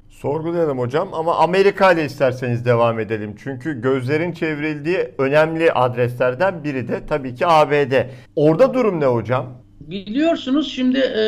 Sorgulayalım 0.09 0.79
hocam 0.79 1.09
ama 1.13 1.35
Amerika 1.35 1.91
ile 1.91 2.05
isterseniz 2.05 2.65
devam 2.65 2.99
edelim. 2.99 3.35
Çünkü 3.43 3.81
gözlerin 3.81 4.31
çevrildiği 4.31 4.97
önemli 5.17 5.71
adreslerden 5.71 6.63
biri 6.63 6.87
de 6.87 7.05
tabii 7.09 7.35
ki 7.35 7.47
ABD. 7.47 7.93
Orada 8.35 8.73
durum 8.73 8.99
ne 8.99 9.05
hocam? 9.05 9.67
Biliyorsunuz 9.81 10.71
şimdi 10.71 10.99
e, 10.99 11.23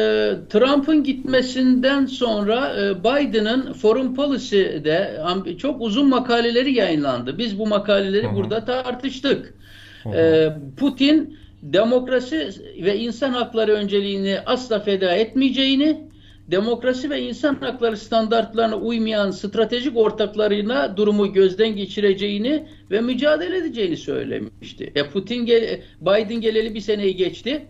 Trump'ın 0.50 1.03
gitmesinden 1.03 2.06
sonra 2.06 2.75
e, 2.82 3.00
Biden'ın 3.03 3.74
Foreign 3.74 4.15
Policy'de 4.15 5.24
çok 5.58 5.82
uzun 5.82 6.10
makaleleri 6.10 6.74
yayınlandı. 6.74 7.38
Biz 7.38 7.60
bu 7.60 7.68
makaleleri 7.68 8.27
Hı-hı. 8.27 8.36
burada 8.36 8.65
tartıştık. 8.65 9.53
E, 10.15 10.50
Putin 10.77 11.38
demokrasi 11.63 12.50
ve 12.84 12.98
insan 12.98 13.30
hakları 13.30 13.72
önceliğini 13.72 14.39
asla 14.46 14.80
feda 14.80 15.16
etmeyeceğini 15.16 16.10
demokrasi 16.51 17.10
ve 17.10 17.22
insan 17.22 17.56
hakları 17.56 17.98
standartlarına 17.98 18.75
uymayan 18.75 19.32
stratejik 19.32 19.98
ortaklarına 19.98 20.98
durumu 20.98 21.34
gözden 21.34 21.75
geçireceğini 21.75 22.68
ve 22.92 23.01
mücadele 23.01 23.58
edeceğini 23.58 23.98
söylemişti. 23.98 24.92
E 24.96 25.08
Putin 25.08 25.46
gel 25.46 25.82
Biden 26.01 26.42
geleli 26.42 26.75
bir 26.75 26.80
seneyi 26.80 27.16
geçti. 27.16 27.68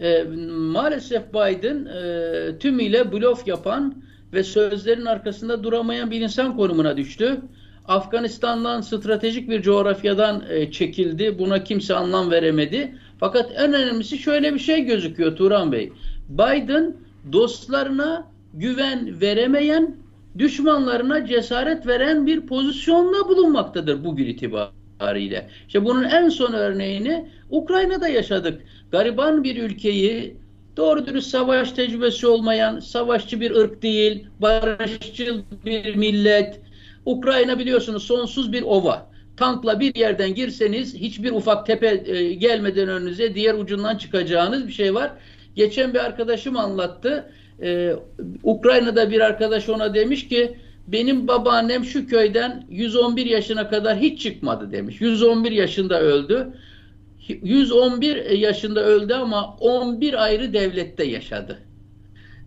E, 0.00 0.22
maalesef 0.52 1.22
Biden 1.34 1.84
e, 1.84 2.58
tümüyle 2.58 3.12
blöf 3.12 3.46
yapan 3.46 4.02
ve 4.32 4.42
sözlerin 4.42 5.04
arkasında 5.04 5.64
duramayan 5.64 6.10
bir 6.10 6.20
insan 6.20 6.56
konumuna 6.56 6.96
düştü. 6.96 7.40
Afganistan'dan 7.88 8.80
stratejik 8.80 9.50
bir 9.50 9.62
coğrafyadan 9.62 10.44
e, 10.50 10.70
çekildi. 10.70 11.38
Buna 11.38 11.64
kimse 11.64 11.94
anlam 11.94 12.30
veremedi. 12.30 12.94
Fakat 13.22 13.50
en 13.56 13.72
önemlisi 13.72 14.18
şöyle 14.18 14.54
bir 14.54 14.58
şey 14.58 14.84
gözüküyor 14.84 15.36
Turan 15.36 15.72
Bey. 15.72 15.92
Biden 16.28 16.96
dostlarına 17.32 18.26
güven 18.54 19.20
veremeyen, 19.20 19.96
düşmanlarına 20.38 21.26
cesaret 21.26 21.86
veren 21.86 22.26
bir 22.26 22.46
pozisyonda 22.46 23.28
bulunmaktadır 23.28 24.04
bugün 24.04 24.26
itibariyle. 24.26 25.48
İşte 25.66 25.84
bunun 25.84 26.04
en 26.04 26.28
son 26.28 26.52
örneğini 26.52 27.28
Ukrayna'da 27.50 28.08
yaşadık. 28.08 28.62
Gariban 28.92 29.44
bir 29.44 29.62
ülkeyi 29.62 30.36
doğru 30.76 31.06
dürüst 31.06 31.30
savaş 31.30 31.72
tecrübesi 31.72 32.26
olmayan, 32.26 32.80
savaşçı 32.80 33.40
bir 33.40 33.50
ırk 33.50 33.82
değil, 33.82 34.26
barışçıl 34.40 35.42
bir 35.64 35.94
millet. 35.94 36.60
Ukrayna 37.06 37.58
biliyorsunuz 37.58 38.02
sonsuz 38.02 38.52
bir 38.52 38.62
ova. 38.62 39.11
Tankla 39.42 39.80
bir 39.80 39.94
yerden 39.94 40.34
girseniz 40.34 40.94
hiçbir 40.94 41.30
ufak 41.30 41.66
tepe 41.66 42.02
e, 42.06 42.34
gelmeden 42.34 42.88
önünüze 42.88 43.34
diğer 43.34 43.54
ucundan 43.54 43.96
çıkacağınız 43.96 44.68
bir 44.68 44.72
şey 44.72 44.94
var. 44.94 45.10
Geçen 45.56 45.94
bir 45.94 45.98
arkadaşım 45.98 46.56
anlattı. 46.56 47.32
Ee, 47.62 47.92
Ukrayna'da 48.42 49.10
bir 49.10 49.20
arkadaş 49.20 49.68
ona 49.68 49.94
demiş 49.94 50.28
ki 50.28 50.56
benim 50.88 51.28
babaannem 51.28 51.84
şu 51.84 52.06
köyden 52.06 52.66
111 52.70 53.26
yaşına 53.26 53.70
kadar 53.70 53.98
hiç 53.98 54.22
çıkmadı 54.22 54.72
demiş. 54.72 55.00
111 55.00 55.52
yaşında 55.52 56.00
öldü. 56.00 56.48
111 57.28 58.24
yaşında 58.30 58.84
öldü 58.84 59.14
ama 59.14 59.56
11 59.60 60.24
ayrı 60.24 60.52
devlette 60.52 61.04
yaşadı. 61.04 61.58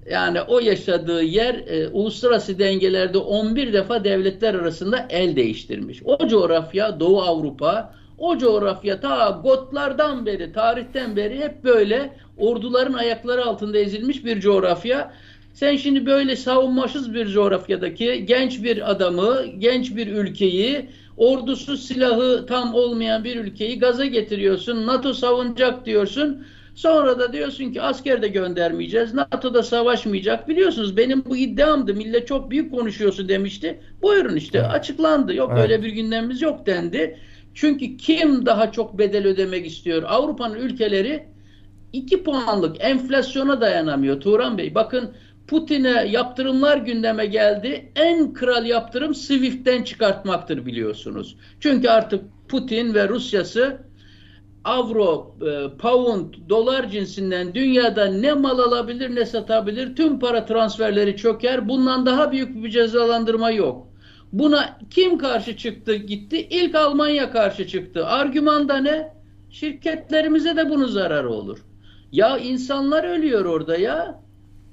Yani 0.10 0.42
o 0.42 0.60
yaşadığı 0.60 1.24
yer 1.24 1.56
e, 1.68 1.88
uluslararası 1.88 2.60
dengelerde 2.60 3.18
11 3.18 3.74
defa 3.74 4.04
devletler 4.04 4.54
arasında 4.54 5.06
el 5.10 5.36
değiştirmiş. 5.36 6.02
O 6.06 6.28
coğrafya 6.28 7.00
Doğu 7.00 7.22
Avrupa, 7.22 7.94
o 8.18 8.38
coğrafya 8.38 9.00
ta 9.00 9.42
Gotlardan 9.44 10.26
beri, 10.26 10.54
tarihten 10.54 11.16
beri 11.16 11.40
hep 11.40 11.64
böyle 11.64 12.14
orduların 12.38 12.94
ayakları 12.94 13.46
altında 13.46 13.78
ezilmiş 13.78 14.26
bir 14.26 14.40
coğrafya. 14.40 15.14
Sen 15.54 15.76
şimdi 15.76 16.06
böyle 16.06 16.36
savunmasız 16.36 17.14
bir 17.14 17.28
coğrafyadaki 17.28 18.26
genç 18.26 18.64
bir 18.64 18.92
adamı, 18.92 19.46
genç 19.58 19.96
bir 19.96 20.08
ülkeyi, 20.08 20.90
ordusu 21.18 21.78
silahı 21.78 22.46
tam 22.46 22.74
olmayan 22.74 23.24
bir 23.24 23.36
ülkeyi 23.36 23.80
gaza 23.80 24.06
getiriyorsun. 24.06 24.88
NATO 24.88 25.14
savunacak 25.14 25.86
diyorsun. 25.86 26.46
Sonra 26.76 27.20
da 27.20 27.34
diyorsun 27.34 27.72
ki 27.72 27.82
asker 27.82 28.22
de 28.22 28.28
göndermeyeceğiz. 28.28 29.14
NATO'da 29.14 29.64
savaşmayacak. 29.64 30.48
Biliyorsunuz 30.48 30.98
benim 30.98 31.26
bu 31.26 31.38
iddiamdı. 31.38 31.94
Millet 31.94 32.28
çok 32.28 32.52
büyük 32.52 32.72
konuşuyorsun 32.72 33.30
demişti. 33.30 33.80
Buyurun 34.02 34.36
işte 34.36 34.58
evet. 34.58 34.70
açıklandı. 34.70 35.34
Yok 35.36 35.52
evet. 35.54 35.64
öyle 35.64 35.84
bir 35.84 35.90
gündemimiz 35.90 36.42
yok 36.42 36.66
dendi. 36.66 37.20
Çünkü 37.54 37.98
kim 37.98 38.46
daha 38.46 38.72
çok 38.72 38.98
bedel 38.98 39.28
ödemek 39.28 39.66
istiyor? 39.66 40.04
Avrupa'nın 40.08 40.56
ülkeleri 40.56 41.28
2 41.94 42.24
puanlık 42.24 42.76
enflasyona 42.80 43.62
dayanamıyor 43.62 44.22
Turan 44.22 44.58
Bey. 44.58 44.76
Bakın 44.76 45.12
Putin'e 45.48 46.08
yaptırımlar 46.08 46.78
gündeme 46.78 47.26
geldi. 47.26 47.92
En 47.96 48.34
kral 48.34 48.66
yaptırım 48.66 49.16
Swift'ten 49.16 49.84
çıkartmaktır 49.84 50.66
biliyorsunuz. 50.66 51.38
Çünkü 51.60 51.90
artık 51.90 52.24
Putin 52.50 52.94
ve 52.94 53.10
Rusya'sı 53.10 53.85
avro, 54.66 55.36
e, 55.42 55.78
pound, 55.78 56.34
dolar 56.50 56.90
cinsinden 56.90 57.54
dünyada 57.54 58.06
ne 58.06 58.34
mal 58.34 58.60
alabilir 58.60 59.16
ne 59.16 59.26
satabilir. 59.26 59.96
Tüm 59.96 60.20
para 60.20 60.46
transferleri 60.46 61.18
çöker. 61.18 61.70
Bundan 61.70 62.06
daha 62.06 62.32
büyük 62.32 62.64
bir 62.64 62.70
cezalandırma 62.70 63.52
yok. 63.52 63.88
Buna 64.34 64.80
kim 64.90 65.18
karşı 65.18 65.58
çıktı 65.58 65.96
gitti? 65.96 66.48
İlk 66.50 66.76
Almanya 66.76 67.32
karşı 67.32 67.68
çıktı. 67.68 68.06
Argüman 68.06 68.70
da 68.70 68.78
ne? 68.78 69.14
Şirketlerimize 69.50 70.58
de 70.58 70.70
bunun 70.70 70.88
zararı 70.88 71.30
olur. 71.30 71.60
Ya 72.12 72.38
insanlar 72.38 73.04
ölüyor 73.04 73.46
orada 73.46 73.78
ya. 73.78 74.22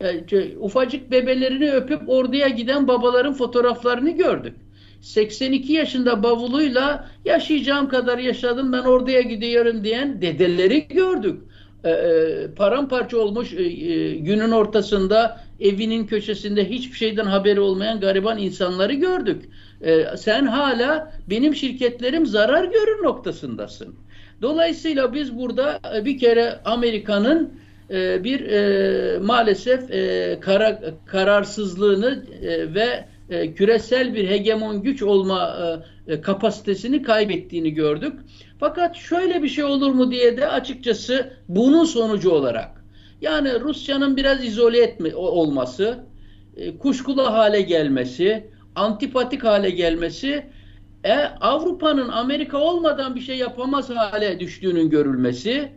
E, 0.00 0.56
ufacık 0.56 1.10
bebelerini 1.10 1.72
öpüp 1.72 2.08
orduya 2.08 2.48
giden 2.48 2.88
babaların 2.88 3.34
fotoğraflarını 3.34 4.10
gördük. 4.10 4.56
82 5.02 5.72
yaşında 5.72 6.22
bavuluyla 6.22 7.10
yaşayacağım 7.24 7.88
kadar 7.88 8.18
yaşadım 8.18 8.72
ben 8.72 8.82
orduya 8.82 9.20
gidiyorum 9.20 9.84
diyen 9.84 10.22
dedeleri 10.22 10.88
gördük. 10.88 11.42
E, 11.84 11.90
e, 11.90 12.48
paramparça 12.56 13.18
olmuş 13.18 13.52
e, 13.52 13.62
e, 13.62 14.14
günün 14.14 14.50
ortasında 14.50 15.40
evinin 15.60 16.06
köşesinde 16.06 16.70
hiçbir 16.70 16.96
şeyden 16.96 17.24
haberi 17.24 17.60
olmayan 17.60 18.00
gariban 18.00 18.38
insanları 18.38 18.94
gördük. 18.94 19.44
E, 19.80 20.16
sen 20.16 20.46
hala 20.46 21.12
benim 21.30 21.54
şirketlerim 21.54 22.26
zarar 22.26 22.64
görür 22.64 23.02
noktasındasın. 23.02 23.94
Dolayısıyla 24.42 25.14
biz 25.14 25.38
burada 25.38 25.80
e, 25.96 26.04
bir 26.04 26.18
kere 26.18 26.60
Amerika'nın 26.64 27.52
e, 27.90 28.24
bir 28.24 28.40
e, 28.40 29.18
maalesef 29.18 29.90
e, 29.90 30.38
kara, 30.40 30.80
kararsızlığını 31.06 32.24
e, 32.42 32.74
ve 32.74 33.04
e, 33.32 33.54
küresel 33.54 34.14
bir 34.14 34.30
hegemon 34.30 34.82
güç 34.82 35.02
olma 35.02 35.56
e, 36.08 36.12
e, 36.12 36.20
kapasitesini 36.20 37.02
kaybettiğini 37.02 37.74
gördük. 37.74 38.12
Fakat 38.60 38.96
şöyle 38.96 39.42
bir 39.42 39.48
şey 39.48 39.64
olur 39.64 39.90
mu 39.90 40.10
diye 40.10 40.36
de 40.36 40.48
açıkçası 40.48 41.32
bunun 41.48 41.84
sonucu 41.84 42.30
olarak 42.30 42.84
yani 43.20 43.60
Rusya'nın 43.60 44.16
biraz 44.16 44.44
izole 44.44 44.82
etme 44.82 45.14
olması, 45.14 45.98
e, 46.56 46.78
kuşkulu 46.78 47.22
hale 47.22 47.60
gelmesi, 47.60 48.50
antipatik 48.74 49.44
hale 49.44 49.70
gelmesi, 49.70 50.46
e, 51.04 51.12
Avrupa'nın 51.40 52.08
Amerika 52.08 52.58
olmadan 52.58 53.14
bir 53.14 53.20
şey 53.20 53.36
yapamaz 53.36 53.90
hale 53.90 54.40
düştüğünün 54.40 54.90
görülmesi, 54.90 55.72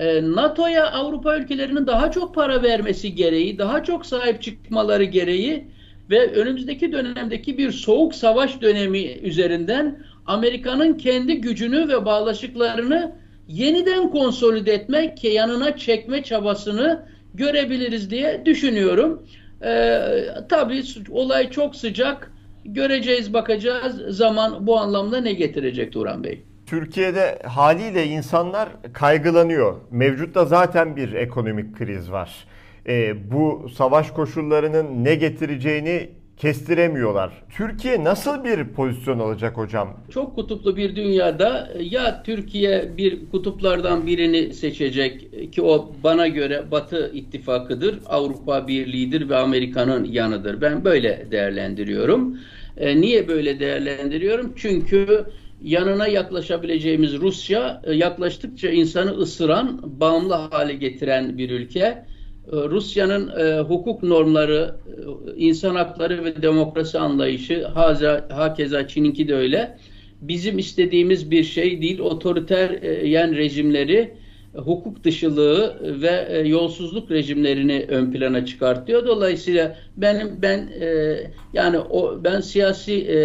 e, 0.00 0.22
NATO'ya 0.22 0.90
Avrupa 0.92 1.36
ülkelerinin 1.36 1.86
daha 1.86 2.10
çok 2.10 2.34
para 2.34 2.62
vermesi 2.62 3.14
gereği, 3.14 3.58
daha 3.58 3.84
çok 3.84 4.06
sahip 4.06 4.42
çıkmaları 4.42 5.04
gereği 5.04 5.68
ve 6.10 6.32
önümüzdeki 6.32 6.92
dönemdeki 6.92 7.58
bir 7.58 7.70
soğuk 7.72 8.14
savaş 8.14 8.60
dönemi 8.60 9.02
üzerinden 9.02 9.98
Amerika'nın 10.26 10.94
kendi 10.94 11.40
gücünü 11.40 11.88
ve 11.88 12.04
bağlaşıklarını 12.04 13.12
yeniden 13.48 14.10
konsolide 14.10 14.72
etmek, 14.72 15.24
yanına 15.24 15.76
çekme 15.76 16.22
çabasını 16.22 17.06
görebiliriz 17.34 18.10
diye 18.10 18.42
düşünüyorum. 18.46 19.26
Ee, 19.64 20.00
tabii 20.48 20.82
olay 21.10 21.50
çok 21.50 21.76
sıcak. 21.76 22.30
Göreceğiz, 22.64 23.32
bakacağız. 23.32 24.16
Zaman 24.16 24.66
bu 24.66 24.78
anlamda 24.78 25.20
ne 25.20 25.32
getirecek 25.32 25.92
Turan 25.92 26.24
Bey? 26.24 26.42
Türkiye'de 26.66 27.38
haliyle 27.44 28.06
insanlar 28.06 28.68
kaygılanıyor. 28.92 29.76
Mevcutta 29.90 30.44
zaten 30.44 30.96
bir 30.96 31.12
ekonomik 31.12 31.76
kriz 31.76 32.12
var 32.12 32.46
e, 32.88 33.14
bu 33.32 33.68
savaş 33.76 34.10
koşullarının 34.10 35.04
ne 35.04 35.14
getireceğini 35.14 36.08
kestiremiyorlar. 36.36 37.32
Türkiye 37.56 38.04
nasıl 38.04 38.44
bir 38.44 38.68
pozisyon 38.68 39.18
alacak 39.18 39.56
hocam? 39.56 39.96
Çok 40.10 40.34
kutuplu 40.34 40.76
bir 40.76 40.96
dünyada 40.96 41.72
ya 41.80 42.22
Türkiye 42.22 42.96
bir 42.96 43.30
kutuplardan 43.30 44.06
birini 44.06 44.54
seçecek 44.54 45.52
ki 45.52 45.62
o 45.62 45.92
bana 46.04 46.28
göre 46.28 46.64
Batı 46.70 47.10
ittifakıdır, 47.14 47.98
Avrupa 48.06 48.68
Birliği'dir 48.68 49.28
ve 49.28 49.36
Amerika'nın 49.36 50.04
yanıdır. 50.04 50.60
Ben 50.60 50.84
böyle 50.84 51.26
değerlendiriyorum. 51.30 52.38
E, 52.76 53.00
niye 53.00 53.28
böyle 53.28 53.60
değerlendiriyorum? 53.60 54.52
Çünkü 54.56 55.24
yanına 55.62 56.06
yaklaşabileceğimiz 56.06 57.20
Rusya 57.20 57.82
e, 57.84 57.92
yaklaştıkça 57.92 58.70
insanı 58.70 59.10
ısıran, 59.10 59.80
bağımlı 60.00 60.34
hale 60.34 60.74
getiren 60.74 61.38
bir 61.38 61.50
ülke 61.50 62.04
Rusya'nın 62.52 63.28
e, 63.28 63.60
hukuk 63.60 64.02
normları, 64.02 64.74
e, 64.86 65.36
insan 65.36 65.74
hakları 65.74 66.24
ve 66.24 66.42
demokrasi 66.42 66.98
anlayışı, 66.98 67.66
haza, 67.66 68.28
hakeza 68.30 68.88
Çin'inki 68.88 69.28
de 69.28 69.34
öyle. 69.34 69.78
Bizim 70.20 70.58
istediğimiz 70.58 71.30
bir 71.30 71.44
şey 71.44 71.82
değil. 71.82 71.98
Otoriter 71.98 72.82
e, 72.82 73.08
yen 73.08 73.36
rejimleri, 73.36 74.14
e, 74.54 74.58
hukuk 74.58 75.04
dışılığı 75.04 75.78
ve 76.02 76.26
e, 76.28 76.48
yolsuzluk 76.48 77.10
rejimlerini 77.10 77.86
ön 77.88 78.12
plana 78.12 78.46
çıkartıyor. 78.46 79.06
Dolayısıyla 79.06 79.76
benim 79.96 80.42
ben 80.42 80.58
e, 80.80 81.16
yani 81.52 81.78
o 81.78 82.24
ben 82.24 82.40
siyasi 82.40 82.92
e, 82.92 83.18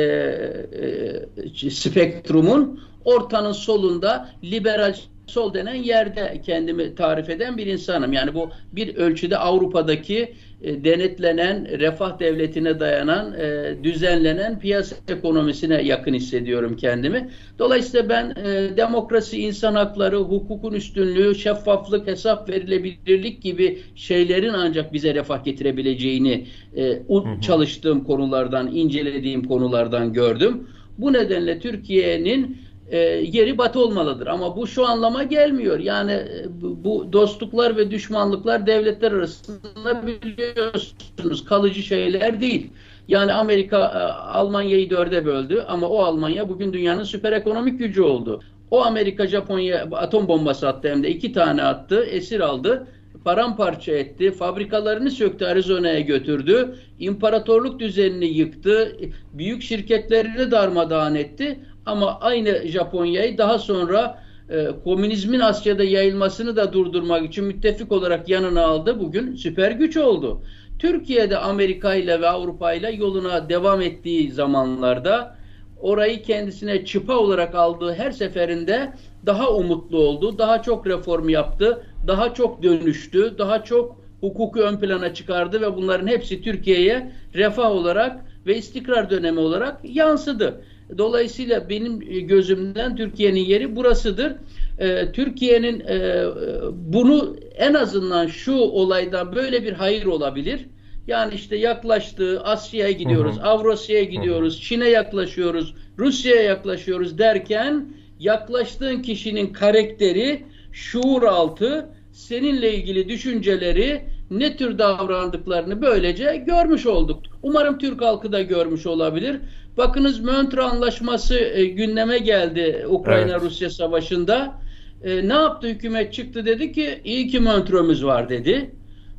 e, 1.66 1.70
spektrumun 1.70 2.80
ortanın 3.06 3.52
solunda 3.52 4.30
liberal 4.44 4.96
sol 5.30 5.54
denen 5.54 5.74
yerde 5.74 6.42
kendimi 6.46 6.96
tarif 6.96 7.30
eden 7.30 7.58
bir 7.58 7.68
insanım. 7.68 8.14
Yani 8.14 8.34
bu 8.34 8.50
bir 8.72 8.96
ölçüde 8.96 9.38
Avrupa'daki 9.38 10.34
e, 10.62 10.84
denetlenen, 10.84 11.80
refah 11.80 12.20
devletine 12.20 12.80
dayanan, 12.80 13.34
e, 13.34 13.76
düzenlenen 13.84 14.60
piyasa 14.60 14.96
ekonomisine 15.08 15.82
yakın 15.82 16.14
hissediyorum 16.14 16.78
kendimi. 16.78 17.30
Dolayısıyla 17.60 18.10
ben 18.10 18.34
e, 18.46 18.78
demokrasi, 18.78 19.42
insan 19.42 19.76
hakları, 19.76 20.18
hukukun 20.18 20.74
üstünlüğü, 20.74 21.36
şeffaflık, 21.36 22.08
hesap 22.08 22.50
verilebilirlik 22.50 23.42
gibi 23.42 23.80
şeylerin 23.96 24.54
ancak 24.54 24.94
bize 24.94 25.14
refah 25.16 25.44
getirebileceğini 25.44 26.48
e, 26.76 26.84
hı 26.84 27.14
hı. 27.14 27.42
çalıştığım 27.42 28.04
konulardan, 28.04 28.72
incelediğim 28.76 29.44
konulardan 29.44 30.14
gördüm. 30.14 30.68
Bu 30.98 31.14
nedenle 31.14 31.60
Türkiye'nin 31.60 32.58
e, 32.92 32.98
yeri 33.24 33.58
batı 33.58 33.80
olmalıdır. 33.80 34.28
Ama 34.28 34.56
bu 34.56 34.68
şu 34.68 34.86
anlama 34.86 35.24
gelmiyor. 35.24 35.80
Yani 35.80 36.12
e, 36.12 36.46
bu 36.62 37.14
dostluklar 37.14 37.78
ve 37.78 37.92
düşmanlıklar 37.92 38.68
devletler 38.68 39.12
arasında 39.12 40.08
biliyorsunuz 40.08 41.46
kalıcı 41.46 41.84
şeyler 41.84 42.42
değil. 42.42 42.70
Yani 43.08 43.34
Amerika 43.34 43.78
e, 43.78 44.00
Almanya'yı 44.32 44.90
dörde 44.90 45.26
böldü 45.26 45.66
ama 45.68 45.88
o 45.88 46.00
Almanya 46.00 46.50
bugün 46.50 46.74
dünyanın 46.74 47.04
süper 47.04 47.32
ekonomik 47.32 47.80
gücü 47.80 48.02
oldu. 48.02 48.42
O 48.72 48.86
Amerika 48.86 49.28
Japonya 49.28 49.88
atom 49.92 50.28
bombası 50.28 50.68
attı 50.68 50.90
hem 50.90 51.04
de 51.04 51.10
iki 51.10 51.34
tane 51.34 51.64
attı, 51.64 52.06
esir 52.06 52.40
aldı, 52.40 52.88
paramparça 53.24 53.92
etti, 53.92 54.32
fabrikalarını 54.32 55.12
söktü, 55.12 55.46
Arizona'ya 55.46 56.00
götürdü, 56.00 56.76
imparatorluk 57.00 57.80
düzenini 57.80 58.26
yıktı, 58.26 58.98
büyük 59.34 59.62
şirketlerini 59.62 60.52
darmadağın 60.52 61.16
etti. 61.16 61.60
Ama 61.90 62.20
aynı 62.20 62.68
Japonya'yı 62.68 63.38
daha 63.38 63.60
sonra 63.60 64.24
e, 64.50 64.68
komünizmin 64.84 65.40
Asya'da 65.40 65.84
yayılmasını 65.84 66.56
da 66.56 66.74
durdurmak 66.74 67.26
için 67.26 67.46
müttefik 67.46 67.92
olarak 67.92 68.30
yanına 68.30 68.66
aldı. 68.66 69.00
Bugün 69.00 69.36
süper 69.36 69.72
güç 69.72 69.98
oldu. 69.98 70.42
Türkiye'de 70.80 71.38
Amerika 71.38 71.96
ile 71.96 72.22
ve 72.22 72.30
Avrupa 72.30 72.74
ile 72.74 72.92
yoluna 72.92 73.50
devam 73.50 73.82
ettiği 73.82 74.32
zamanlarda 74.32 75.36
orayı 75.82 76.24
kendisine 76.24 76.86
çıpa 76.86 77.14
olarak 77.14 77.56
aldığı 77.56 77.94
her 77.94 78.12
seferinde 78.12 78.94
daha 79.26 79.52
umutlu 79.52 79.98
oldu, 79.98 80.38
daha 80.38 80.62
çok 80.62 80.88
reform 80.88 81.30
yaptı, 81.30 81.84
daha 82.08 82.34
çok 82.34 82.64
dönüştü, 82.64 83.36
daha 83.38 83.64
çok 83.64 84.00
hukuku 84.22 84.60
ön 84.60 84.78
plana 84.78 85.14
çıkardı 85.14 85.62
ve 85.62 85.76
bunların 85.76 86.08
hepsi 86.08 86.42
Türkiye'ye 86.42 87.12
refah 87.34 87.72
olarak 87.72 88.26
ve 88.48 88.58
istikrar 88.58 89.10
dönemi 89.10 89.40
olarak 89.40 89.80
yansıdı. 89.84 90.62
Dolayısıyla 90.98 91.70
benim 91.70 92.00
gözümden 92.28 92.96
Türkiye'nin 92.96 93.46
yeri 93.46 93.76
burasıdır. 93.76 94.34
Ee, 94.80 95.12
Türkiye'nin 95.12 95.80
e, 95.80 96.26
bunu 96.74 97.36
en 97.56 97.74
azından 97.74 98.28
şu 98.28 98.54
olaydan 98.54 99.36
böyle 99.36 99.64
bir 99.64 99.74
hayır 99.74 100.06
olabilir. 100.06 100.66
Yani 101.08 101.34
işte 101.34 101.56
yaklaştığı 101.56 102.44
Asya'ya 102.44 102.92
gidiyoruz. 102.92 103.36
Avrasya'ya 103.44 104.04
gidiyoruz. 104.04 104.62
Çin'e 104.62 104.90
yaklaşıyoruz, 104.90 105.76
Rusya'ya 105.98 106.42
yaklaşıyoruz 106.42 107.18
derken 107.18 107.94
yaklaştığın 108.20 109.02
kişinin 109.02 109.54
karakteri, 109.54 110.44
şuur 110.72 111.24
altı, 111.24 111.90
seninle 112.12 112.74
ilgili 112.74 113.10
düşünceleri, 113.10 114.02
ne 114.32 114.58
tür 114.58 114.78
davrandıklarını 114.78 115.82
böylece 115.82 116.44
görmüş 116.48 116.86
olduk. 116.86 117.24
Umarım 117.44 117.78
Türk 117.78 118.02
halkı 118.02 118.32
da 118.32 118.42
görmüş 118.42 118.86
olabilir. 118.86 119.40
Bakınız 119.78 120.20
Montreux 120.20 120.74
Anlaşması 120.74 121.36
e, 121.36 121.66
gündeme 121.66 122.18
geldi 122.18 122.86
Ukrayna-Rusya 122.90 123.68
evet. 123.68 123.76
savaşında. 123.76 124.62
E, 125.04 125.28
ne 125.28 125.34
yaptı 125.34 125.68
hükümet 125.68 126.14
çıktı 126.14 126.46
dedi 126.46 126.72
ki 126.72 127.02
iyi 127.04 127.28
ki 127.28 127.40
Montreux'umuz 127.40 128.06
var 128.06 128.30
dedi. 128.30 128.72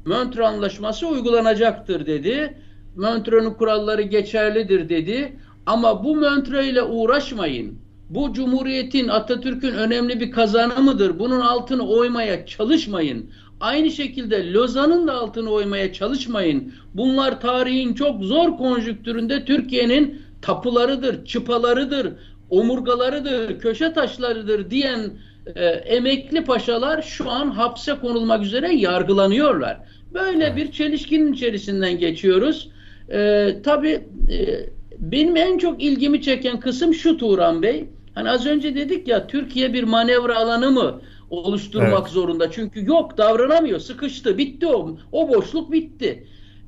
Montreux 0.06 0.46
Anlaşması 0.46 1.08
uygulanacaktır 1.08 2.06
dedi. 2.06 2.54
Montreux'un 2.96 3.54
kuralları 3.54 4.02
geçerlidir 4.02 4.88
dedi. 4.88 5.36
Ama 5.66 6.04
bu 6.04 6.16
Montreux 6.16 6.66
ile 6.66 6.82
uğraşmayın. 6.82 7.78
Bu 8.08 8.32
Cumhuriyet'in, 8.32 9.08
Atatürk'ün 9.08 9.72
önemli 9.72 10.20
bir 10.20 10.30
kazanımıdır. 10.30 11.18
Bunun 11.18 11.40
altını 11.40 11.88
oymaya 11.88 12.46
çalışmayın. 12.46 13.30
Aynı 13.60 13.90
şekilde 13.90 14.52
Lozan'ın 14.52 15.06
da 15.06 15.14
altını 15.14 15.50
oymaya 15.50 15.92
çalışmayın. 15.92 16.72
Bunlar 16.94 17.40
tarihin 17.40 17.94
çok 17.94 18.22
zor 18.24 18.56
konjüktüründe 18.56 19.44
Türkiye'nin 19.44 20.22
tapularıdır, 20.42 21.24
çıpalarıdır, 21.24 22.12
omurgalarıdır, 22.50 23.58
köşe 23.58 23.92
taşlarıdır 23.92 24.70
diyen 24.70 25.10
e, 25.54 25.64
emekli 25.66 26.44
paşalar 26.44 27.02
şu 27.02 27.30
an 27.30 27.50
hapse 27.50 27.94
konulmak 27.94 28.44
üzere 28.44 28.74
yargılanıyorlar. 28.74 29.80
Böyle 30.14 30.56
bir 30.56 30.72
çelişkinin 30.72 31.32
içerisinden 31.32 31.98
geçiyoruz. 31.98 32.70
E, 33.12 33.50
tabii 33.64 34.00
e, 34.32 34.66
benim 34.98 35.36
en 35.36 35.58
çok 35.58 35.82
ilgimi 35.82 36.22
çeken 36.22 36.60
kısım 36.60 36.94
şu 36.94 37.16
Turan 37.16 37.62
Bey. 37.62 37.84
Hani 38.14 38.30
az 38.30 38.46
önce 38.46 38.74
dedik 38.74 39.08
ya 39.08 39.26
Türkiye 39.26 39.72
bir 39.72 39.82
manevra 39.82 40.36
alanı 40.36 40.70
mı 40.70 41.00
oluşturmak 41.30 42.00
evet. 42.02 42.10
zorunda? 42.10 42.50
Çünkü 42.50 42.86
yok 42.86 43.18
davranamıyor, 43.18 43.80
sıkıştı, 43.80 44.38
bitti 44.38 44.66
o. 44.66 44.96
O 45.12 45.28
boşluk 45.28 45.72
bitti. 45.72 46.26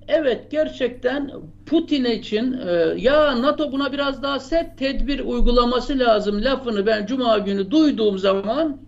Evet 0.09 0.51
gerçekten 0.51 1.31
Putin 1.67 2.05
için 2.05 2.53
e, 2.53 2.95
ya 2.97 3.43
NATO 3.43 3.73
buna 3.73 3.93
biraz 3.93 4.23
daha 4.23 4.41
sert 4.41 4.79
tedbir 4.79 5.21
uygulaması 5.21 5.99
lazım 5.99 6.45
lafını 6.45 6.87
ben 6.87 7.07
cuma 7.07 7.39
günü 7.39 7.71
duyduğum 7.71 8.19
zaman 8.19 8.81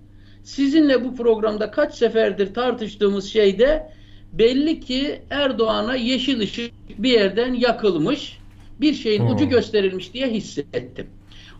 sizinle 0.42 1.04
bu 1.04 1.16
programda 1.16 1.70
kaç 1.70 1.94
seferdir 1.94 2.54
tartıştığımız 2.54 3.32
şeyde 3.32 3.92
belli 4.32 4.80
ki 4.80 5.22
Erdoğan'a 5.30 5.94
yeşil 5.94 6.40
ışık 6.40 6.72
bir 6.98 7.10
yerden 7.10 7.54
yakılmış 7.54 8.38
bir 8.80 8.94
şeyin 8.94 9.20
hmm. 9.20 9.34
ucu 9.34 9.48
gösterilmiş 9.48 10.14
diye 10.14 10.30
hissettim. 10.30 11.06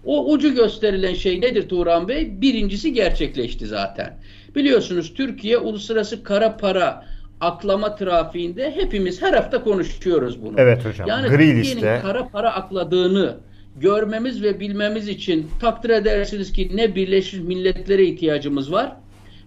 O 0.07 0.33
ucu 0.33 0.55
gösterilen 0.55 1.15
şey 1.15 1.41
nedir 1.41 1.69
Turan 1.69 2.09
Bey? 2.09 2.41
Birincisi 2.41 2.93
gerçekleşti 2.93 3.67
zaten. 3.67 4.19
Biliyorsunuz 4.55 5.15
Türkiye 5.15 5.59
uluslararası 5.59 6.23
kara 6.23 6.57
para 6.57 7.05
aklama 7.41 7.97
trafiğinde 7.97 8.71
hepimiz 8.77 9.23
her 9.23 9.33
hafta 9.33 9.65
konuşuyoruz 9.65 10.43
bunu. 10.43 10.55
Evet 10.59 10.85
hocam. 10.85 11.09
Yani 11.09 11.29
Gri 11.29 11.55
Türkiye'nin 11.55 12.03
kara 12.03 12.29
para 12.29 12.55
akladığını 12.55 13.37
görmemiz 13.77 14.43
ve 14.43 14.61
bilmemiz 14.61 15.09
için 15.09 15.51
takdir 15.61 15.91
edersiniz 15.91 16.53
ki 16.53 16.71
ne 16.75 16.95
Birleşmiş 16.95 17.43
Milletler'e 17.43 18.05
ihtiyacımız 18.05 18.73
var, 18.73 18.97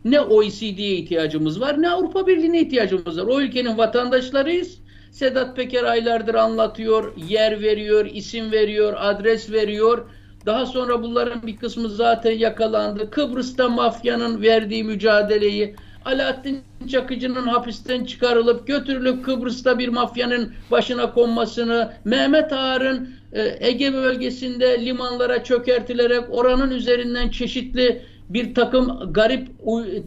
ne 0.06 0.22
OECD'ye 0.22 0.96
ihtiyacımız 0.96 1.62
var, 1.62 1.82
ne 1.82 1.90
Avrupa 1.90 2.28
Birliği'ne 2.28 2.62
ihtiyacımız 2.62 3.18
var. 3.18 3.26
O 3.28 3.42
ülkenin 3.42 3.78
vatandaşlarıyız. 3.78 4.78
Sedat 5.12 5.56
Peker 5.56 5.84
aylardır 5.84 6.36
anlatıyor, 6.36 7.14
yer 7.30 7.62
veriyor, 7.62 8.06
isim 8.06 8.52
veriyor, 8.52 8.94
adres 8.98 9.52
veriyor. 9.52 10.06
Daha 10.48 10.66
sonra 10.66 11.04
bunların 11.04 11.48
bir 11.48 11.58
kısmı 11.58 11.90
zaten 11.90 12.32
yakalandı. 12.32 13.10
Kıbrıs'ta 13.10 13.70
mafyanın 13.70 14.42
verdiği 14.42 14.84
mücadeleyi 14.84 15.76
Alaaddin 16.06 16.62
Çakıcı'nın 16.92 17.48
hapisten 17.48 18.06
çıkarılıp 18.06 18.68
götürülüp 18.68 19.26
Kıbrıs'ta 19.26 19.80
bir 19.80 19.88
mafyanın 19.88 20.54
başına 20.72 21.14
konmasını, 21.14 21.94
Mehmet 22.06 22.54
Ağar'ın 22.54 23.10
e, 23.34 23.68
Ege 23.68 23.94
bölgesinde 23.94 24.86
limanlara 24.86 25.44
çökertilerek 25.44 26.24
oranın 26.30 26.72
üzerinden 26.72 27.30
çeşitli 27.30 28.02
bir 28.30 28.56
takım 28.56 29.14
garip 29.14 29.48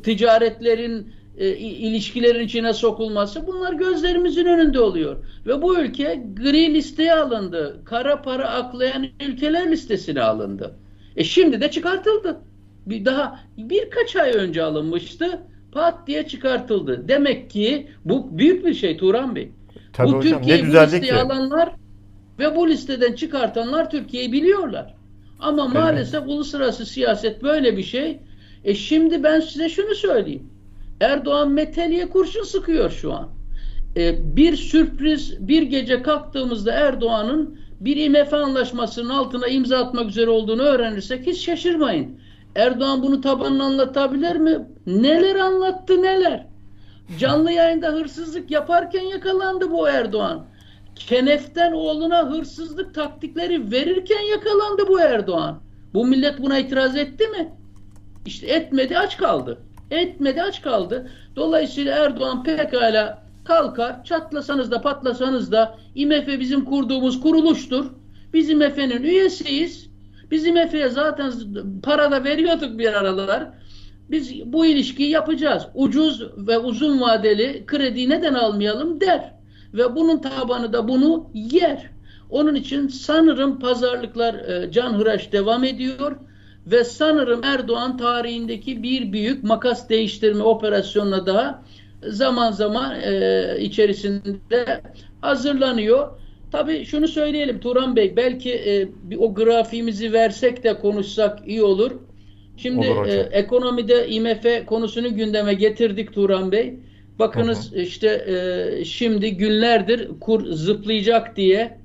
ticaretlerin 0.04 1.12
e, 1.40 1.56
ilişkilerin 1.56 2.44
içine 2.44 2.72
sokulması 2.72 3.46
bunlar 3.46 3.72
gözlerimizin 3.72 4.44
önünde 4.44 4.80
oluyor. 4.80 5.16
Ve 5.46 5.62
bu 5.62 5.78
ülke 5.78 6.22
gri 6.36 6.74
listeye 6.74 7.14
alındı. 7.14 7.80
Kara 7.84 8.22
para 8.22 8.48
aklayan 8.48 9.06
ülkeler 9.28 9.70
listesine 9.70 10.22
alındı. 10.22 10.74
E 11.16 11.24
şimdi 11.24 11.60
de 11.60 11.70
çıkartıldı. 11.70 12.40
Bir 12.86 13.04
daha 13.04 13.40
birkaç 13.56 14.16
ay 14.16 14.30
önce 14.34 14.62
alınmıştı 14.62 15.40
pat 15.72 16.06
diye 16.06 16.26
çıkartıldı. 16.26 17.08
Demek 17.08 17.50
ki 17.50 17.88
bu 18.04 18.38
büyük 18.38 18.66
bir 18.66 18.74
şey 18.74 18.96
Turan 18.96 19.36
Bey. 19.36 19.50
Tabii 19.92 20.12
bu 20.12 20.20
Türkiye'yi 20.20 20.62
bu 20.62 20.72
listeye 20.72 21.00
ki? 21.00 21.14
alanlar 21.14 21.72
ve 22.38 22.56
bu 22.56 22.68
listeden 22.68 23.12
çıkartanlar 23.12 23.90
Türkiye'yi 23.90 24.32
biliyorlar. 24.32 24.94
Ama 25.38 25.64
evet. 25.64 25.74
maalesef 25.74 26.22
uluslararası 26.26 26.86
siyaset 26.86 27.42
böyle 27.42 27.76
bir 27.76 27.82
şey. 27.82 28.18
E 28.64 28.74
şimdi 28.74 29.22
ben 29.22 29.40
size 29.40 29.68
şunu 29.68 29.94
söyleyeyim. 29.94 30.50
Erdoğan 31.00 31.50
meteliye 31.50 32.08
kurşun 32.08 32.42
sıkıyor 32.42 32.90
şu 32.90 33.12
an. 33.12 33.28
E, 33.96 34.36
bir 34.36 34.56
sürpriz 34.56 35.48
bir 35.48 35.62
gece 35.62 36.02
kalktığımızda 36.02 36.72
Erdoğan'ın 36.72 37.60
bir 37.80 37.96
IMF 37.96 38.34
anlaşmasının 38.34 39.08
altına 39.08 39.46
imza 39.46 39.78
atmak 39.78 40.08
üzere 40.08 40.30
olduğunu 40.30 40.62
öğrenirsek 40.62 41.26
hiç 41.26 41.44
şaşırmayın. 41.44 42.20
Erdoğan 42.56 43.02
bunu 43.02 43.20
tabanına 43.20 43.64
anlatabilir 43.64 44.36
mi? 44.36 44.66
Neler 44.86 45.36
anlattı 45.36 46.02
neler? 46.02 46.46
Canlı 47.18 47.52
yayında 47.52 47.88
hırsızlık 47.88 48.50
yaparken 48.50 49.02
yakalandı 49.02 49.70
bu 49.70 49.88
Erdoğan. 49.88 50.46
Kenef'ten 50.96 51.72
oğluna 51.72 52.30
hırsızlık 52.30 52.94
taktikleri 52.94 53.70
verirken 53.70 54.20
yakalandı 54.20 54.88
bu 54.88 55.00
Erdoğan. 55.00 55.60
Bu 55.94 56.06
millet 56.06 56.42
buna 56.42 56.58
itiraz 56.58 56.96
etti 56.96 57.28
mi? 57.28 57.52
İşte 58.26 58.46
etmedi 58.46 58.98
aç 58.98 59.16
kaldı. 59.16 59.58
Etmedi 59.90 60.42
aç 60.42 60.62
kaldı. 60.62 61.10
Dolayısıyla 61.36 62.04
Erdoğan 62.04 62.44
pekala 62.44 63.22
kalkar 63.44 64.04
çatlasanız 64.04 64.70
da 64.70 64.80
patlasanız 64.80 65.52
da 65.52 65.78
IMF 65.94 66.26
bizim 66.26 66.64
kurduğumuz 66.64 67.20
kuruluştur. 67.20 67.86
Biz 68.34 68.50
IMF'nin 68.50 69.02
üyesiyiz. 69.02 69.90
Bizim 70.30 70.56
Efe'ye 70.56 70.88
zaten 70.88 71.32
para 71.82 72.10
da 72.10 72.24
veriyorduk 72.24 72.78
bir 72.78 72.92
aralar. 72.92 73.48
Biz 74.10 74.52
bu 74.52 74.66
ilişkiyi 74.66 75.10
yapacağız. 75.10 75.66
Ucuz 75.74 76.22
ve 76.36 76.58
uzun 76.58 77.00
vadeli 77.00 77.64
kredi 77.66 78.08
neden 78.10 78.34
almayalım 78.34 79.00
der. 79.00 79.32
Ve 79.74 79.96
bunun 79.96 80.18
tabanı 80.18 80.72
da 80.72 80.88
bunu 80.88 81.30
yer. 81.34 81.90
Onun 82.30 82.54
için 82.54 82.88
sanırım 82.88 83.58
pazarlıklar 83.58 84.34
e, 84.34 84.72
canhıraş 84.72 85.32
devam 85.32 85.64
ediyor 85.64 86.16
ve 86.66 86.84
sanırım 86.84 87.44
Erdoğan 87.44 87.96
tarihindeki 87.96 88.82
bir 88.82 89.12
büyük 89.12 89.44
makas 89.44 89.88
değiştirme 89.88 90.42
operasyonuna 90.42 91.26
daha 91.26 91.62
zaman 92.08 92.52
zaman 92.52 93.00
e, 93.00 93.56
içerisinde 93.60 94.82
hazırlanıyor. 95.20 96.08
Tabii 96.52 96.84
şunu 96.84 97.08
söyleyelim 97.08 97.60
Turan 97.60 97.96
Bey 97.96 98.16
belki 98.16 98.52
e, 98.54 98.88
bir 99.02 99.16
o 99.16 99.34
grafiğimizi 99.34 100.12
versek 100.12 100.64
de 100.64 100.78
konuşsak 100.78 101.48
iyi 101.48 101.62
olur. 101.62 101.92
Şimdi 102.56 102.86
e, 102.86 103.12
ekonomide 103.14 104.08
IMF 104.08 104.66
konusunu 104.66 105.16
gündeme 105.16 105.54
getirdik 105.54 106.12
Turan 106.12 106.52
Bey. 106.52 106.74
Bakınız 107.18 107.72
hı 107.72 107.76
hı. 107.76 107.80
işte 107.80 108.08
e, 108.08 108.84
şimdi 108.84 109.36
günlerdir 109.36 110.08
kur 110.20 110.46
zıplayacak 110.46 111.36
diye 111.36 111.78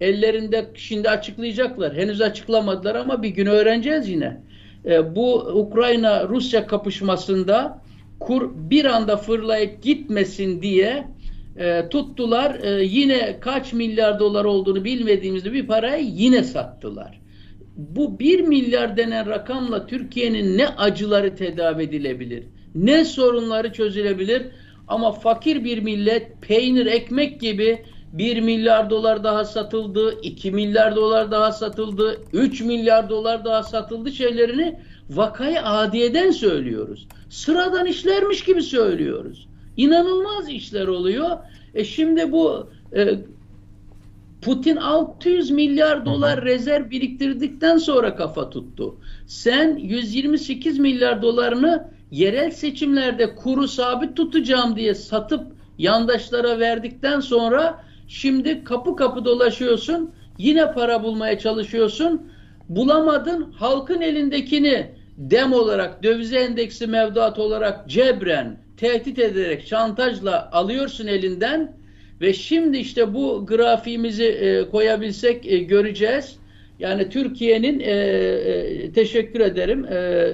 ellerinde 0.00 0.70
şimdi 0.74 1.10
açıklayacaklar. 1.10 1.96
Henüz 1.96 2.20
açıklamadılar 2.20 2.94
ama 2.94 3.22
bir 3.22 3.28
gün 3.28 3.46
öğreneceğiz 3.46 4.08
yine. 4.08 4.40
E, 4.84 5.16
bu 5.16 5.34
Ukrayna-Rusya 5.38 6.66
kapışmasında 6.66 7.82
kur 8.20 8.50
bir 8.54 8.84
anda 8.84 9.16
fırlayıp 9.16 9.82
gitmesin 9.82 10.62
diye 10.62 11.04
e, 11.58 11.88
tuttular 11.88 12.60
e, 12.62 12.84
yine 12.84 13.40
kaç 13.40 13.72
milyar 13.72 14.18
dolar 14.18 14.44
olduğunu 14.44 14.84
bilmediğimizde 14.84 15.52
bir 15.52 15.66
parayı 15.66 16.04
yine 16.04 16.44
sattılar. 16.44 17.20
Bu 17.76 18.18
1 18.18 18.40
milyar 18.40 18.96
denen 18.96 19.26
rakamla 19.26 19.86
Türkiye'nin 19.86 20.58
ne 20.58 20.68
acıları 20.68 21.36
tedavi 21.36 21.82
edilebilir, 21.82 22.44
ne 22.74 23.04
sorunları 23.04 23.72
çözülebilir 23.72 24.42
ama 24.88 25.12
fakir 25.12 25.64
bir 25.64 25.78
millet 25.78 26.42
peynir 26.42 26.86
ekmek 26.86 27.40
gibi 27.40 27.84
1 28.12 28.40
milyar 28.40 28.90
dolar 28.90 29.24
daha 29.24 29.44
satıldı, 29.44 30.20
2 30.22 30.50
milyar 30.50 30.96
dolar 30.96 31.30
daha 31.30 31.52
satıldı, 31.52 32.20
3 32.32 32.60
milyar 32.60 33.08
dolar 33.08 33.44
daha 33.44 33.62
satıldı 33.62 34.12
şeylerini 34.12 34.78
vakayı 35.10 35.62
adiyeden 35.62 36.30
söylüyoruz. 36.30 37.06
Sıradan 37.28 37.86
işlermiş 37.86 38.44
gibi 38.44 38.62
söylüyoruz. 38.62 39.48
İnanılmaz 39.76 40.48
işler 40.48 40.86
oluyor. 40.86 41.38
E 41.74 41.84
şimdi 41.84 42.32
bu 42.32 42.70
e, 42.96 43.18
Putin 44.42 44.76
600 44.76 45.50
milyar 45.50 46.06
dolar 46.06 46.44
rezerv 46.44 46.90
biriktirdikten 46.90 47.78
sonra 47.78 48.16
kafa 48.16 48.50
tuttu. 48.50 48.96
Sen 49.26 49.76
128 49.76 50.78
milyar 50.78 51.22
dolarını 51.22 51.90
yerel 52.10 52.50
seçimlerde 52.50 53.34
kuru 53.34 53.68
sabit 53.68 54.16
tutacağım 54.16 54.76
diye 54.76 54.94
satıp 54.94 55.46
yandaşlara 55.78 56.58
verdikten 56.58 57.20
sonra 57.20 57.84
şimdi 58.10 58.64
kapı 58.64 58.96
kapı 58.96 59.24
dolaşıyorsun. 59.24 60.10
Yine 60.38 60.72
para 60.72 61.02
bulmaya 61.02 61.38
çalışıyorsun. 61.38 62.32
Bulamadın. 62.68 63.52
Halkın 63.52 64.00
elindekini 64.00 64.86
dem 65.16 65.52
olarak, 65.52 66.02
döviz 66.02 66.32
endeksi 66.32 66.86
mevduat 66.86 67.38
olarak 67.38 67.88
cebren, 67.88 68.56
tehdit 68.76 69.18
ederek, 69.18 69.66
şantajla 69.66 70.50
alıyorsun 70.52 71.06
elinden 71.06 71.76
ve 72.20 72.32
şimdi 72.32 72.78
işte 72.78 73.14
bu 73.14 73.46
grafiğimizi 73.46 74.24
e, 74.24 74.70
koyabilsek 74.70 75.46
e, 75.46 75.58
göreceğiz. 75.58 76.36
Yani 76.78 77.08
Türkiye'nin 77.08 77.80
e, 77.80 77.90
e, 77.90 78.92
teşekkür 78.92 79.40
ederim. 79.40 79.84
E, 79.84 79.96
e, 79.96 80.32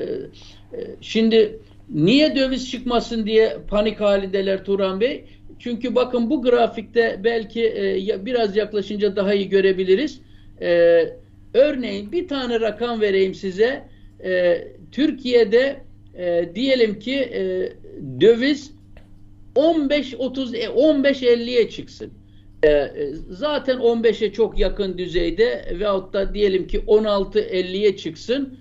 şimdi 1.00 1.58
niye 1.90 2.36
döviz 2.36 2.70
çıkmasın 2.70 3.26
diye 3.26 3.56
panik 3.68 4.00
halindeler 4.00 4.64
Turan 4.64 5.00
Bey? 5.00 5.24
Çünkü 5.58 5.94
bakın 5.94 6.30
bu 6.30 6.42
grafikte 6.42 7.20
belki 7.24 7.66
e, 7.66 8.26
biraz 8.26 8.56
yaklaşınca 8.56 9.16
daha 9.16 9.34
iyi 9.34 9.48
görebiliriz. 9.48 10.20
E, 10.60 11.00
örneğin 11.54 12.12
bir 12.12 12.28
tane 12.28 12.60
rakam 12.60 13.00
vereyim 13.00 13.34
size. 13.34 13.82
E, 14.24 14.62
Türkiye'de 14.92 15.76
e, 16.14 16.50
diyelim 16.54 16.98
ki 16.98 17.14
e, 17.14 17.72
döviz 18.20 18.72
15 19.54 20.14
30 20.14 20.54
15 20.74 21.22
50'ye 21.22 21.70
çıksın. 21.70 22.12
E, 22.62 22.68
e 22.68 23.12
zaten 23.30 23.76
15'e 23.76 24.32
çok 24.32 24.58
yakın 24.58 24.98
düzeyde 24.98 25.76
veyahut 25.78 26.12
da 26.12 26.34
diyelim 26.34 26.66
ki 26.66 26.82
16 26.86 27.40
50'ye 27.40 27.96
çıksın. 27.96 28.58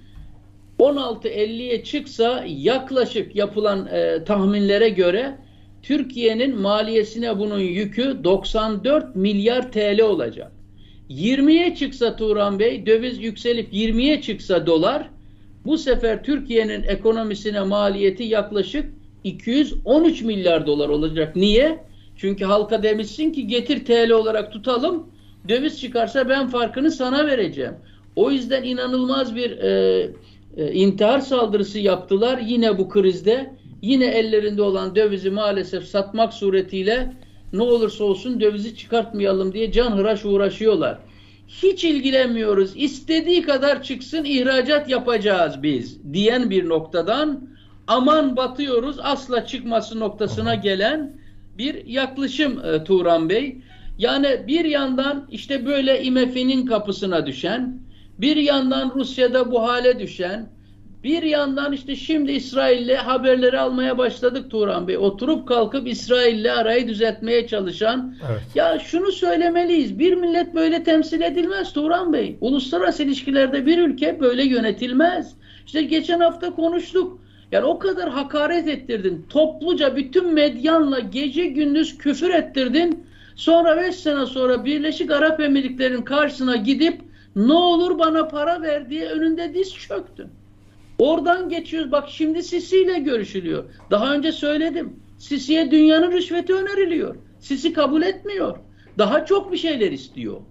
16 0.79 1.27
50'ye 1.27 1.84
çıksa 1.84 2.45
yaklaşık 2.47 3.36
yapılan 3.36 3.88
e, 3.91 4.23
tahminlere 4.23 4.89
göre 4.89 5.38
Türkiye'nin 5.88 6.62
maliyesine 6.62 7.39
bunun 7.39 7.60
yükü 7.60 8.24
94 8.24 9.15
milyar 9.15 9.71
TL 9.71 10.02
olacak. 10.02 10.52
20'ye 11.10 11.76
çıksa 11.76 12.15
Turan 12.15 12.60
Bey 12.60 12.86
döviz 12.86 13.24
yükselip 13.24 13.74
20'ye 13.74 14.21
çıksa 14.21 14.65
dolar 14.65 15.10
bu 15.65 15.78
sefer 15.78 16.24
Türkiye'nin 16.24 16.84
ekonomisine 16.84 17.62
maliyeti 17.62 18.24
yaklaşık 18.24 18.86
213 19.24 20.21
milyar 20.21 20.67
dolar 20.67 20.89
olacak. 20.89 21.36
Niye? 21.36 21.80
Çünkü 22.17 22.45
halka 22.45 22.84
demişsin 22.84 23.32
ki 23.32 23.48
getir 23.48 23.86
TL 23.86 24.12
olarak 24.12 24.52
tutalım. 24.52 25.10
Döviz 25.50 25.80
çıkarsa 25.82 26.30
ben 26.30 26.48
farkını 26.48 26.91
sana 26.91 27.28
vereceğim. 27.28 27.74
O 28.15 28.32
yüzden 28.32 28.63
inanılmaz 28.63 29.36
bir 29.36 29.52
e, 29.52 30.12
e, 30.58 30.71
intihar 30.71 31.19
saldırısı 31.19 31.80
yaptılar 31.80 32.38
yine 32.38 32.78
bu 32.78 32.89
krizde. 32.89 33.54
Yine 33.86 34.06
ellerinde 34.06 34.62
olan 34.62 34.95
dövizi 34.95 35.30
maalesef 35.30 35.84
satmak 35.84 36.34
suretiyle 36.34 37.13
ne 37.54 37.62
olursa 37.62 38.04
olsun 38.04 38.41
dövizi 38.41 38.78
çıkartmayalım 38.78 39.54
diye 39.54 39.71
can 39.71 39.91
hıraş 39.91 40.26
uğraşıyorlar 40.26 41.00
hiç 41.48 41.84
ilgilenmiyoruz. 41.84 42.71
İstediği 42.76 43.41
kadar 43.41 43.84
çıksın 43.84 44.24
ihracat 44.24 44.89
yapacağız 44.89 45.63
biz 45.63 46.13
diyen 46.13 46.50
bir 46.50 46.69
noktadan 46.69 47.50
aman 47.88 48.36
batıyoruz 48.36 48.98
asla 49.00 49.45
çıkması 49.45 50.00
noktasına 50.00 50.56
gelen 50.56 51.17
bir 51.58 51.86
yaklaşım 51.86 52.65
e, 52.65 52.84
Turan 52.84 53.30
Bey. 53.30 53.58
Yani 53.98 54.43
bir 54.48 54.65
yandan 54.65 55.28
işte 55.32 55.65
böyle 55.65 56.04
IMF'nin 56.04 56.65
kapısına 56.65 57.26
düşen, 57.26 57.80
bir 58.17 58.36
yandan 58.36 58.91
Rusya'da 58.95 59.52
bu 59.52 59.62
hale 59.62 60.00
düşen, 60.00 60.50
bir 61.05 61.23
yandan 61.23 61.73
işte 61.73 61.95
şimdi 61.95 62.31
İsrail'le 62.31 62.95
haberleri 62.95 63.59
almaya 63.59 63.97
başladık 63.97 64.51
Turan 64.51 64.87
Bey. 64.87 64.97
Oturup 64.97 65.47
kalkıp 65.47 65.87
İsrail'le 65.87 66.45
arayı 66.45 66.87
düzeltmeye 66.87 67.47
çalışan. 67.47 68.15
Evet. 68.29 68.41
Ya 68.55 68.79
şunu 68.79 69.11
söylemeliyiz. 69.11 69.99
Bir 69.99 70.13
millet 70.13 70.55
böyle 70.55 70.83
temsil 70.83 71.21
edilmez 71.21 71.73
Turan 71.73 72.13
Bey. 72.13 72.37
Uluslararası 72.41 73.03
ilişkilerde 73.03 73.65
bir 73.65 73.77
ülke 73.77 74.19
böyle 74.19 74.43
yönetilmez. 74.43 75.33
İşte 75.65 75.81
geçen 75.81 76.19
hafta 76.19 76.55
konuştuk. 76.55 77.19
Yani 77.51 77.65
o 77.65 77.79
kadar 77.79 78.09
hakaret 78.09 78.67
ettirdin. 78.67 79.25
Topluca 79.29 79.95
bütün 79.95 80.33
medyanla 80.33 80.99
gece 80.99 81.45
gündüz 81.45 81.97
küfür 81.97 82.29
ettirdin. 82.29 83.07
Sonra 83.35 83.77
5 83.77 83.95
sene 83.95 84.25
sonra 84.25 84.65
Birleşik 84.65 85.11
Arap 85.11 85.39
Emirlikleri'nin 85.39 86.01
karşısına 86.01 86.55
gidip 86.55 87.01
ne 87.35 87.53
olur 87.53 87.99
bana 87.99 88.27
para 88.27 88.61
ver 88.61 88.89
diye 88.89 89.09
önünde 89.09 89.53
diz 89.53 89.73
çöktün. 89.73 90.27
Oradan 90.99 91.49
geçiyoruz. 91.49 91.91
Bak 91.91 92.10
şimdi 92.10 92.43
Sisi 92.43 92.81
ile 92.81 92.99
görüşülüyor. 92.99 93.63
Daha 93.91 94.13
önce 94.13 94.31
söyledim. 94.31 94.99
Sisi'ye 95.17 95.71
dünyanın 95.71 96.12
rüşveti 96.12 96.53
öneriliyor. 96.53 97.15
Sisi 97.39 97.73
kabul 97.73 98.01
etmiyor. 98.01 98.58
Daha 98.97 99.25
çok 99.25 99.51
bir 99.51 99.58
şeyler 99.58 99.91
istiyor. 99.91 100.41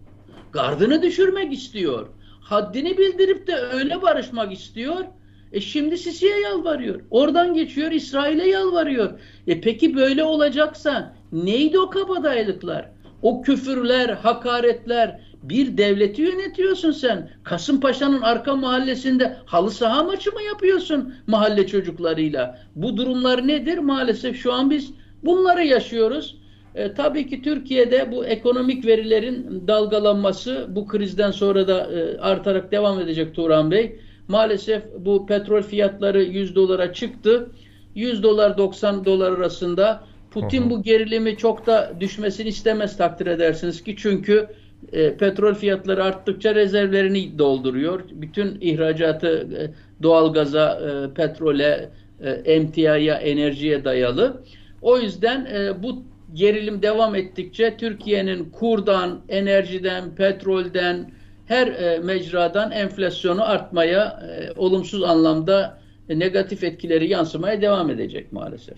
Gardını 0.53 1.03
düşürmek 1.03 1.53
istiyor. 1.53 2.09
Haddini 2.41 2.99
bildirip 2.99 3.47
de 3.47 3.55
öyle 3.55 4.03
barışmak 4.03 4.53
istiyor. 4.53 5.05
E 5.53 5.61
şimdi 5.61 5.99
Sisi'ye 5.99 6.41
yalvarıyor. 6.41 7.01
Oradan 7.11 7.55
geçiyor 7.55 7.91
İsrail'e 7.93 8.49
yalvarıyor. 8.49 9.21
E 9.47 9.61
peki 9.61 9.97
böyle 9.97 10.25
olacaksa 10.25 11.17
neydi 11.33 11.79
o 11.79 11.91
kabadayılıklar? 11.91 12.91
O 13.23 13.43
küfürler, 13.43 14.09
hakaretler, 14.09 15.21
bir 15.49 15.79
devleti 15.79 16.23
yönetiyorsun 16.23 16.91
sen. 16.91 17.31
Kasımpaşa'nın 17.43 18.21
arka 18.23 18.57
mahallesinde 18.57 19.37
halı 19.47 19.71
saha 19.71 20.05
maçı 20.05 20.33
mı 20.33 20.43
yapıyorsun 20.43 21.15
mahalle 21.27 21.67
çocuklarıyla? 21.67 22.59
Bu 22.75 22.97
durumlar 22.97 23.49
nedir? 23.49 23.79
Maalesef 23.79 24.37
şu 24.37 24.53
an 24.53 24.71
biz 24.71 24.91
bunları 25.23 25.65
yaşıyoruz. 25.65 26.37
E, 26.75 26.95
tabii 26.95 27.27
ki 27.29 27.43
Türkiye'de 27.43 28.13
bu 28.13 28.25
ekonomik 28.25 28.87
verilerin 28.87 29.63
dalgalanması 29.67 30.67
bu 30.69 30.87
krizden 30.87 31.31
sonra 31.31 31.69
da 31.69 31.91
e, 31.93 32.19
artarak 32.19 32.73
devam 32.73 33.01
edecek 33.01 33.35
Turan 33.35 33.71
Bey. 33.71 33.99
Maalesef 34.29 34.83
bu 34.99 35.27
petrol 35.27 35.63
fiyatları 35.63 36.23
100 36.23 36.55
dolara 36.55 36.93
çıktı. 36.93 37.51
100 37.95 38.23
dolar 38.23 38.59
90 38.59 39.05
dolar 39.05 39.33
arasında 39.33 40.05
Putin 40.31 40.71
bu 40.71 40.83
gerilimi 40.83 41.37
çok 41.37 41.67
da 41.67 41.93
düşmesini 42.01 42.49
istemez 42.49 42.97
takdir 42.97 43.27
edersiniz 43.27 43.85
ki 43.85 43.95
çünkü 43.99 44.49
e, 44.93 45.17
petrol 45.17 45.55
fiyatları 45.55 46.05
arttıkça 46.05 46.55
rezervlerini 46.55 47.39
dolduruyor. 47.39 48.01
Bütün 48.13 48.61
ihracatı 48.61 49.29
e, 49.29 49.71
doğalgaza, 50.03 50.81
e, 50.81 51.15
petrole, 51.15 51.91
e, 52.21 52.31
emtiaya, 52.31 53.15
enerjiye 53.15 53.85
dayalı. 53.85 54.43
O 54.83 54.99
yüzden 54.99 55.45
e, 55.45 55.83
bu 55.83 56.03
gerilim 56.35 56.83
devam 56.83 57.15
ettikçe 57.15 57.77
Türkiye'nin 57.77 58.51
kurdan, 58.51 59.21
enerjiden, 59.29 60.15
petrolden, 60.15 61.11
her 61.47 61.67
e, 61.67 61.99
mecradan 61.99 62.71
enflasyonu 62.71 63.45
artmaya, 63.45 64.21
e, 64.31 64.53
olumsuz 64.57 65.03
anlamda 65.03 65.79
e, 66.09 66.19
negatif 66.19 66.65
etkileri 66.65 67.09
yansımaya 67.09 67.63
devam 67.63 67.91
edecek 67.91 68.33
maalesef. 68.33 68.77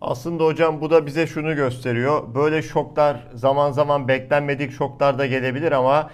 Aslında 0.00 0.44
hocam 0.44 0.80
bu 0.80 0.90
da 0.90 1.06
bize 1.06 1.26
şunu 1.26 1.56
gösteriyor. 1.56 2.34
Böyle 2.34 2.62
şoklar 2.62 3.16
zaman 3.34 3.72
zaman 3.72 4.08
beklenmedik 4.08 4.72
şoklar 4.72 5.18
da 5.18 5.26
gelebilir 5.26 5.72
ama 5.72 6.10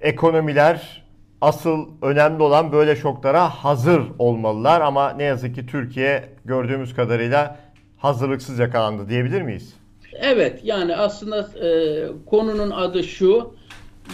ekonomiler 0.00 1.02
asıl 1.40 1.88
önemli 2.02 2.42
olan 2.42 2.72
böyle 2.72 2.96
şoklara 2.96 3.48
hazır 3.48 4.02
olmalılar 4.18 4.80
ama 4.80 5.12
ne 5.12 5.22
yazık 5.22 5.54
ki 5.54 5.66
Türkiye 5.66 6.28
gördüğümüz 6.44 6.94
kadarıyla 6.94 7.60
hazırlıksız 7.98 8.58
yakalandı 8.58 9.08
diyebilir 9.08 9.42
miyiz? 9.42 9.74
Evet 10.12 10.60
yani 10.64 10.96
aslında 10.96 11.66
e, 11.66 12.06
konunun 12.26 12.70
adı 12.70 13.04
şu 13.04 13.54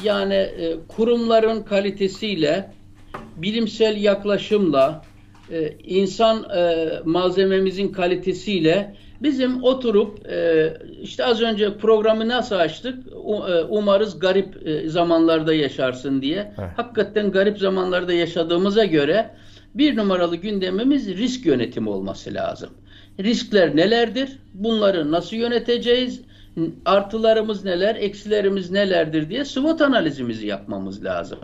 yani 0.04 0.34
e, 0.34 0.76
kurumların 0.88 1.62
kalitesiyle 1.62 2.70
bilimsel 3.36 4.02
yaklaşımla 4.02 5.02
e, 5.50 5.68
insan 5.84 6.50
e, 6.56 6.88
malzememizin 7.04 7.88
kalitesiyle 7.88 8.94
Bizim 9.22 9.64
oturup 9.64 10.26
e, 10.30 10.74
işte 11.02 11.24
az 11.24 11.42
önce 11.42 11.76
programı 11.76 12.28
nasıl 12.28 12.56
açtık? 12.56 13.06
E, 13.48 13.62
umarız 13.68 14.18
garip 14.18 14.66
e, 14.66 14.88
zamanlarda 14.88 15.54
yaşarsın 15.54 16.22
diye. 16.22 16.52
Evet. 16.58 16.70
Hakikaten 16.76 17.30
garip 17.30 17.58
zamanlarda 17.58 18.12
yaşadığımıza 18.12 18.84
göre 18.84 19.30
bir 19.74 19.96
numaralı 19.96 20.36
gündemimiz 20.36 21.08
risk 21.08 21.46
yönetimi 21.46 21.88
olması 21.88 22.34
lazım. 22.34 22.70
Riskler 23.20 23.76
nelerdir? 23.76 24.38
Bunları 24.54 25.12
nasıl 25.12 25.36
yöneteceğiz? 25.36 26.20
Artılarımız 26.84 27.64
neler, 27.64 27.96
eksilerimiz 27.96 28.70
nelerdir 28.70 29.30
diye 29.30 29.44
SWOT 29.44 29.80
analizimizi 29.80 30.46
yapmamız 30.46 31.04
lazım. 31.04 31.38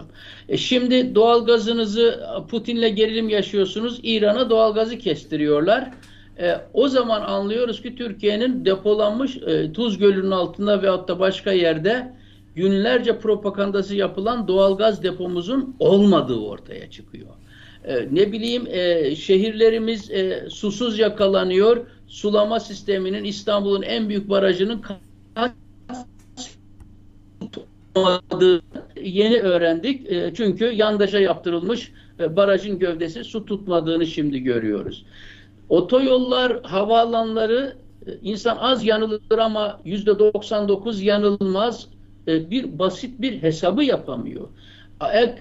E 0.49 0.57
şimdi 0.57 1.15
doğalgazınızı 1.15 2.21
Putin'le 2.51 2.95
gerilim 2.95 3.29
yaşıyorsunuz. 3.29 4.01
İran'a 4.03 4.51
doğalgazı 4.51 4.99
kestiriyorlar. 4.99 5.91
E, 6.39 6.61
o 6.73 6.89
zaman 6.89 7.21
anlıyoruz 7.21 7.83
ki 7.83 7.97
Türkiye'nin 7.97 8.65
depolanmış 8.65 9.37
e, 9.37 9.73
Tuz 9.73 9.99
Gölü'nün 9.99 10.31
altında 10.31 10.83
veyahut 10.83 11.09
da 11.09 11.19
başka 11.19 11.53
yerde 11.53 12.13
günlerce 12.55 13.19
propagandası 13.19 13.97
yapılan 13.97 14.49
doğalgaz 14.49 15.03
depomuzun 15.03 15.77
olmadığı 15.79 16.41
ortaya 16.41 16.91
çıkıyor. 16.91 17.29
E, 17.85 18.09
ne 18.13 18.33
bileyim 18.33 18.67
e, 18.67 19.17
şehirlerimiz 19.17 20.11
e, 20.11 20.47
susuz 20.51 20.99
yakalanıyor. 20.99 21.87
Sulama 22.07 22.61
sisteminin 22.61 23.25
İstanbul'un 23.25 23.83
en 23.83 24.09
büyük 24.09 24.29
barajının 24.29 24.83
yeni 29.03 29.41
öğrendik. 29.41 30.13
E, 30.13 30.33
çünkü 30.37 30.65
yandaşa 30.65 31.19
yaptırılmış 31.19 31.93
e, 32.21 32.37
barajın 32.37 32.79
gövdesi 32.79 33.25
su 33.25 33.47
tutmadığını 33.47 34.07
şimdi 34.07 34.41
görüyoruz. 34.41 35.05
Otoyollar, 35.75 36.63
havaalanları 36.63 37.77
e, 38.07 38.11
insan 38.23 38.57
az 38.57 38.85
yanılır 38.85 39.39
ama 39.39 39.81
yüzde 39.85 40.19
99 40.19 41.03
yanılmaz. 41.03 41.89
E, 42.29 42.51
bir 42.51 42.79
basit 42.79 43.21
bir 43.21 43.43
hesabı 43.43 43.85
yapamıyor. 43.85 44.49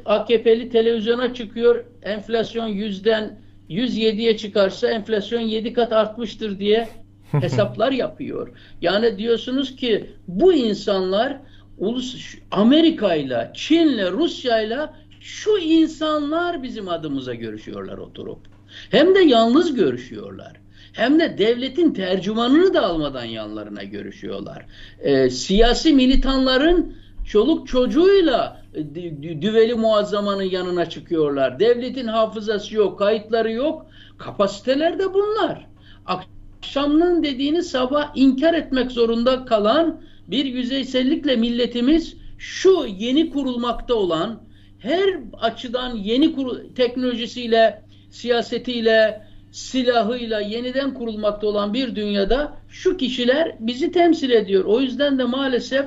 AKP'li 0.05 0.69
televizyona 0.69 1.33
çıkıyor. 1.33 1.85
Enflasyon 2.01 2.67
yüzden 2.67 3.39
107'ye 3.69 4.37
çıkarsa 4.37 4.87
enflasyon 4.87 5.39
7 5.41 5.73
kat 5.73 5.93
artmıştır 5.93 6.59
diye 6.59 6.89
hesaplar 7.31 7.91
yapıyor. 7.91 8.49
Yani 8.81 9.17
diyorsunuz 9.17 9.75
ki 9.75 10.09
bu 10.27 10.53
insanlar 10.53 11.37
ulus 11.77 12.35
Amerika 12.51 13.15
ile, 13.15 13.51
Çin 13.53 13.87
ile, 13.87 14.11
Rusya 14.11 14.61
ile 14.61 14.89
şu 15.19 15.57
insanlar 15.57 16.63
bizim 16.63 16.89
adımıza 16.89 17.33
görüşüyorlar 17.33 17.97
oturup. 17.97 18.52
Hem 18.89 19.15
de 19.15 19.19
yalnız 19.19 19.75
görüşüyorlar. 19.75 20.53
Hem 20.93 21.19
de 21.19 21.37
devletin 21.37 21.93
tercümanını 21.93 22.73
da 22.73 22.81
almadan 22.81 23.23
yanlarına 23.25 23.83
görüşüyorlar. 23.83 24.65
Ee, 24.99 25.29
siyasi 25.29 25.93
militanların 25.93 26.95
çoluk 27.25 27.67
çocuğuyla 27.67 28.63
e, 28.73 29.41
düveli 29.41 29.75
muazzamanın 29.75 30.43
yanına 30.43 30.89
çıkıyorlar. 30.89 31.59
Devletin 31.59 32.07
hafızası 32.07 32.75
yok, 32.75 32.99
kayıtları 32.99 33.51
yok. 33.51 33.85
Kapasiteler 34.17 34.99
de 34.99 35.13
bunlar. 35.13 35.67
Akşamın 36.05 37.23
dediğini 37.23 37.63
sabah 37.63 38.11
inkar 38.15 38.53
etmek 38.53 38.91
zorunda 38.91 39.45
kalan 39.45 40.01
bir 40.27 40.45
yüzeysellikle 40.45 41.35
milletimiz 41.35 42.15
şu 42.37 42.85
yeni 42.97 43.29
kurulmakta 43.29 43.93
olan 43.93 44.43
her 44.79 45.19
açıdan 45.41 45.95
yeni 45.95 46.35
teknolojisiyle, 46.75 47.82
siyasetiyle, 48.13 49.21
silahıyla 49.51 50.41
yeniden 50.41 50.93
kurulmakta 50.93 51.47
olan 51.47 51.73
bir 51.73 51.95
dünyada 51.95 52.57
şu 52.69 52.97
kişiler 52.97 53.55
bizi 53.59 53.91
temsil 53.91 54.29
ediyor. 54.29 54.65
O 54.65 54.81
yüzden 54.81 55.19
de 55.19 55.23
maalesef 55.23 55.85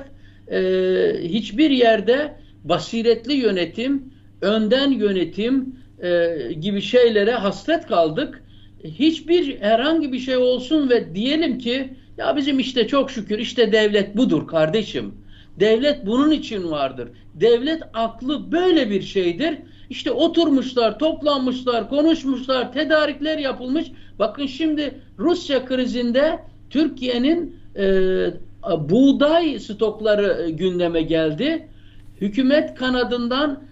e, 0.51 0.59
hiçbir 1.23 1.69
yerde 1.69 2.35
basiretli 2.63 3.33
yönetim, 3.33 4.13
önden 4.41 4.91
yönetim 4.91 5.75
e, 6.03 6.37
gibi 6.61 6.81
şeylere 6.81 7.31
hasret 7.31 7.87
kaldık. 7.87 8.43
Hiçbir 8.83 9.61
herhangi 9.61 10.13
bir 10.13 10.19
şey 10.19 10.37
olsun 10.37 10.89
ve 10.89 11.15
diyelim 11.15 11.57
ki 11.57 11.93
ya 12.17 12.35
bizim 12.35 12.59
işte 12.59 12.87
çok 12.87 13.11
şükür 13.11 13.39
işte 13.39 13.71
devlet 13.71 14.17
budur 14.17 14.47
kardeşim. 14.47 15.13
Devlet 15.59 16.05
bunun 16.05 16.31
için 16.31 16.71
vardır. 16.71 17.09
Devlet 17.33 17.83
aklı 17.93 18.51
böyle 18.51 18.89
bir 18.89 19.01
şeydir. 19.01 19.57
İşte 19.89 20.11
oturmuşlar, 20.11 20.99
toplanmışlar, 20.99 21.89
konuşmuşlar, 21.89 22.73
tedarikler 22.73 23.37
yapılmış. 23.37 23.91
Bakın 24.19 24.45
şimdi 24.45 25.01
Rusya 25.19 25.65
krizinde 25.65 26.39
Türkiye'nin 26.69 27.55
e, 27.75 27.85
buğday 28.79 29.59
stokları 29.59 30.45
e, 30.47 30.51
gündeme 30.51 31.01
geldi. 31.01 31.67
Hükümet 32.21 32.75
kanadından 32.75 33.63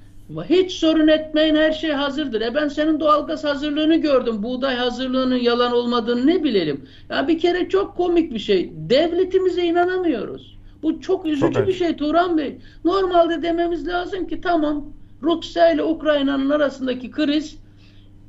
hiç 0.49 0.71
sorun 0.71 1.08
etmeyin 1.08 1.56
her 1.56 1.71
şey 1.71 1.91
hazırdır. 1.91 2.41
E 2.41 2.56
ben 2.56 2.67
senin 2.67 2.99
doğalgaz 2.99 3.43
hazırlığını 3.43 3.95
gördüm. 3.95 4.43
Buğday 4.43 4.75
hazırlığının 4.75 5.36
yalan 5.36 5.71
olmadığını 5.71 6.28
ne 6.28 6.43
bilelim. 6.43 6.86
Ya 7.10 7.28
bir 7.28 7.39
kere 7.39 7.69
çok 7.69 7.97
komik 7.97 8.34
bir 8.34 8.39
şey. 8.39 8.71
Devletimize 8.75 9.63
inanamıyoruz. 9.63 10.58
Bu 10.84 11.01
çok 11.01 11.25
üzücü 11.25 11.54
çok 11.54 11.67
bir 11.67 11.73
şey 11.73 11.95
Turan 11.95 12.38
Bey. 12.38 12.58
Normalde 12.86 13.41
dememiz 13.41 13.88
lazım 13.88 14.28
ki 14.28 14.41
tamam 14.41 14.86
Rusya 15.25 15.71
ile 15.71 15.83
Ukrayna'nın 15.83 16.49
arasındaki 16.49 17.11
kriz 17.11 17.57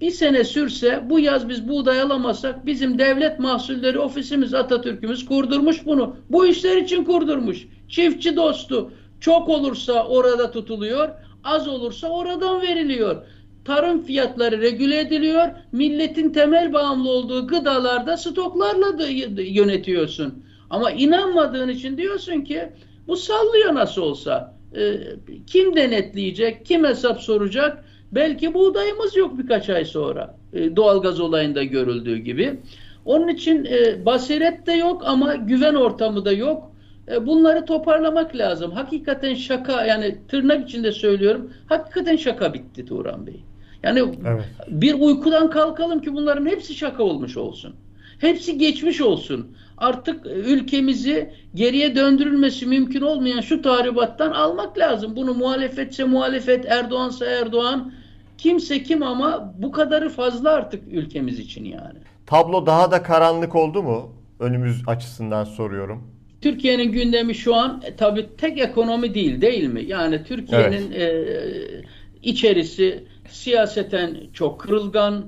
bir 0.01 0.11
sene 0.11 0.45
sürse 0.45 1.03
bu 1.11 1.21
yaz 1.21 1.49
biz 1.49 1.69
buğday 1.69 2.01
alamazsak 2.01 2.67
bizim 2.67 2.99
devlet 2.99 3.39
mahsulleri 3.39 3.99
ofisimiz 3.99 4.55
Atatürk'ümüz 4.55 5.27
kurdurmuş 5.27 5.87
bunu. 5.87 6.17
Bu 6.31 6.47
işler 6.47 6.77
için 6.77 7.05
kurdurmuş. 7.05 7.67
Çiftçi 7.89 8.37
dostu. 8.37 8.93
Çok 9.21 9.49
olursa 9.49 10.07
orada 10.07 10.51
tutuluyor, 10.51 11.09
az 11.45 11.69
olursa 11.69 12.09
oradan 12.09 12.63
veriliyor. 12.63 13.27
Tarım 13.65 14.03
fiyatları 14.03 14.61
regüle 14.61 15.01
ediliyor. 15.01 15.49
Milletin 15.73 16.31
temel 16.31 16.73
bağımlı 16.73 17.11
olduğu 17.11 17.47
gıdalarda 17.47 18.17
stoklarla 18.17 18.99
da 18.99 19.09
yönetiyorsun. 19.43 20.45
Ama 20.71 20.91
inanmadığın 20.91 21.69
için 21.69 21.97
diyorsun 21.97 22.41
ki 22.41 22.73
bu 23.09 23.17
sallıyor 23.17 23.75
nasıl 23.75 24.03
olsa. 24.03 24.56
Ee, 24.77 25.01
kim 25.47 25.77
denetleyecek, 25.77 26.67
kim 26.67 26.85
hesap 26.85 27.21
soracak? 27.21 27.85
Belki 28.13 28.55
buğdayımız 28.55 29.17
yok 29.17 29.39
birkaç 29.39 29.71
ay 29.71 29.85
sonra. 29.85 30.37
E, 30.53 30.77
doğalgaz 30.77 31.21
olayında 31.21 31.65
görüldüğü 31.65 32.17
gibi. 32.17 32.61
Onun 33.05 33.29
için 33.29 33.65
e, 33.65 34.07
basiret 34.07 34.67
de 34.67 34.73
yok 34.73 35.03
ama 35.07 35.35
güven 35.35 35.75
ortamı 35.75 36.25
da 36.25 36.33
yok. 36.33 36.73
E, 37.09 37.27
bunları 37.27 37.65
toparlamak 37.65 38.37
lazım. 38.37 38.71
Hakikaten 38.71 39.35
şaka 39.35 39.85
yani 39.85 40.19
tırnak 40.29 40.69
içinde 40.69 40.93
söylüyorum. 40.93 41.53
Hakikaten 41.67 42.17
şaka 42.17 42.55
bitti 42.55 42.85
Turan 42.87 43.27
Bey. 43.27 43.41
Yani 43.83 43.99
evet. 44.27 44.45
bir 44.69 44.95
uykudan 44.95 45.51
kalkalım 45.51 46.01
ki 46.01 46.15
bunların 46.15 46.47
hepsi 46.47 46.75
şaka 46.75 47.03
olmuş 47.03 47.37
olsun. 47.37 47.75
Hepsi 48.19 48.59
geçmiş 48.59 49.01
olsun. 49.01 49.57
Artık 49.79 50.27
ülkemizi 50.27 51.31
geriye 51.55 51.97
döndürülmesi 51.97 52.67
mümkün 52.67 53.01
olmayan 53.01 53.41
şu 53.41 53.63
tahribattan 53.63 54.31
almak 54.31 54.79
lazım. 54.79 55.17
Bunu 55.17 55.35
muhalefetse 55.35 56.05
muhalefet, 56.05 56.67
Erdoğansa 56.67 57.27
Erdoğan, 57.27 57.93
kimse 58.39 58.83
kim 58.83 59.03
ama 59.03 59.55
bu 59.59 59.73
kadarı 59.73 60.09
fazla 60.09 60.51
artık 60.51 60.93
ülkemiz 60.93 61.39
için 61.39 61.65
yani. 61.65 61.99
Tablo 62.27 62.67
daha 62.67 62.91
da 62.91 63.03
karanlık 63.03 63.55
oldu 63.55 63.83
mu? 63.83 64.13
Önümüz 64.41 64.83
açısından 64.87 65.45
soruyorum. 65.45 66.17
Türkiye'nin 66.41 66.93
gündemi 66.93 67.35
şu 67.35 67.55
an 67.55 67.83
e, 67.87 67.97
tabii 67.97 68.27
tek 68.39 68.59
ekonomi 68.59 69.15
değil 69.15 69.41
değil 69.41 69.69
mi? 69.69 69.85
Yani 69.85 70.25
Türkiye'nin 70.25 70.93
evet. 70.93 71.29
e, 71.29 71.85
içerisi 72.23 73.05
siyaseten 73.29 74.17
çok 74.33 74.61
kırılgan, 74.61 75.25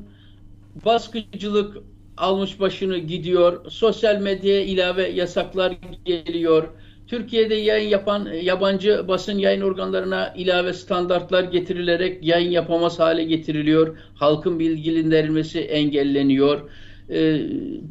baskıcılık 0.84 1.76
almış 2.18 2.60
başını 2.60 2.98
gidiyor, 2.98 3.70
sosyal 3.70 4.20
medyaya 4.20 4.62
ilave 4.62 5.08
yasaklar 5.08 5.76
geliyor. 6.04 6.68
Türkiye'de 7.06 7.54
yayın 7.54 7.88
yapan 7.88 8.26
e, 8.26 8.36
yabancı 8.36 9.08
basın 9.08 9.38
yayın 9.38 9.60
organlarına 9.60 10.34
ilave 10.36 10.72
standartlar 10.72 11.44
getirilerek 11.44 12.24
yayın 12.24 12.50
yapamaz 12.50 12.98
hale 12.98 13.24
getiriliyor. 13.24 13.98
Halkın 14.14 14.58
bilgilendirilmesi 14.58 15.60
engelleniyor 15.60 16.68
e, 17.10 17.40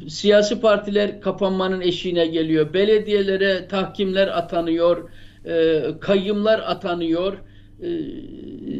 siyasi 0.08 0.60
partiler 0.60 1.20
kapanmanın 1.20 1.80
eşiğine 1.80 2.26
geliyor. 2.26 2.72
Belediyelere 2.72 3.68
tahkimler 3.68 4.28
atanıyor, 4.28 5.10
e, 5.44 5.82
kayyımlar 6.00 6.58
atanıyor. 6.58 7.38
E, 7.82 7.88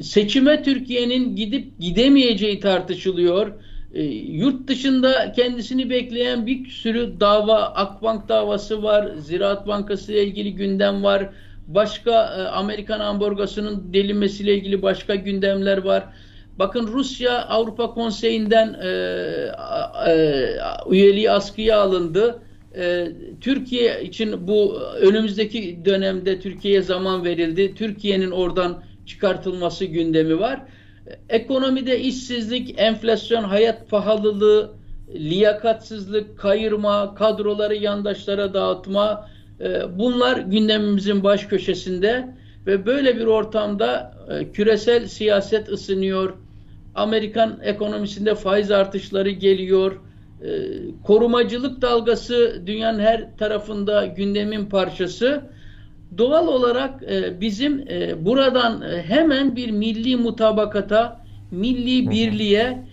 seçime 0.02 0.62
Türkiye'nin 0.62 1.36
gidip 1.36 1.78
gidemeyeceği 1.80 2.60
tartışılıyor. 2.60 3.52
E, 3.94 4.02
yurt 4.04 4.68
dışında 4.68 5.32
kendisini 5.32 5.90
bekleyen 5.90 6.46
bir 6.46 6.66
sürü 6.66 7.20
dava, 7.20 7.62
Akbank 7.62 8.28
davası 8.28 8.82
var, 8.82 9.14
Ziraat 9.16 9.66
Bankası 9.66 10.12
ile 10.12 10.24
ilgili 10.24 10.54
gündem 10.54 11.02
var. 11.02 11.28
Başka 11.66 12.10
e, 12.10 12.42
Amerikan 12.42 13.00
ambargosunun 13.00 13.92
delinmesiyle 13.92 14.54
ilgili 14.54 14.82
başka 14.82 15.14
gündemler 15.14 15.78
var 15.78 16.08
Bakın 16.58 16.86
Rusya 16.86 17.46
Avrupa 17.46 17.90
Konseyi'nden 17.94 18.74
e, 18.82 18.88
e, 20.10 20.14
üyeliği 20.90 21.30
askıya 21.30 21.80
alındı. 21.80 22.42
E, 22.76 23.08
Türkiye 23.40 24.02
için 24.04 24.48
bu 24.48 24.80
önümüzdeki 24.80 25.84
dönemde 25.84 26.40
Türkiye'ye 26.40 26.82
zaman 26.82 27.24
verildi. 27.24 27.74
Türkiye'nin 27.74 28.30
oradan 28.30 28.82
çıkartılması 29.06 29.84
gündemi 29.84 30.40
var. 30.40 30.62
Ekonomide 31.28 32.00
işsizlik, 32.00 32.74
enflasyon, 32.80 33.44
hayat 33.44 33.90
pahalılığı, 33.90 34.70
liyakatsızlık, 35.14 36.38
kayırma, 36.38 37.14
kadroları 37.14 37.76
yandaşlara 37.76 38.54
dağıtma 38.54 39.28
e, 39.60 39.98
bunlar 39.98 40.36
gündemimizin 40.36 41.24
baş 41.24 41.46
köşesinde 41.46 42.34
ve 42.66 42.86
böyle 42.86 43.16
bir 43.16 43.26
ortamda 43.26 44.14
e, 44.28 44.52
küresel 44.52 45.06
siyaset 45.06 45.68
ısınıyor. 45.68 46.34
Amerikan 46.94 47.58
ekonomisinde 47.62 48.34
faiz 48.34 48.70
artışları 48.70 49.30
geliyor. 49.30 50.00
E, 50.42 50.48
korumacılık 51.04 51.82
dalgası 51.82 52.62
dünyanın 52.66 52.98
her 52.98 53.36
tarafında 53.36 54.06
gündemin 54.06 54.66
parçası. 54.66 55.42
Doğal 56.18 56.48
olarak 56.48 57.02
bizim 57.40 57.86
buradan 58.24 58.84
hemen 59.02 59.56
bir 59.56 59.70
milli 59.70 60.16
mutabakata, 60.16 61.24
milli 61.50 62.10
birliğe, 62.10 62.84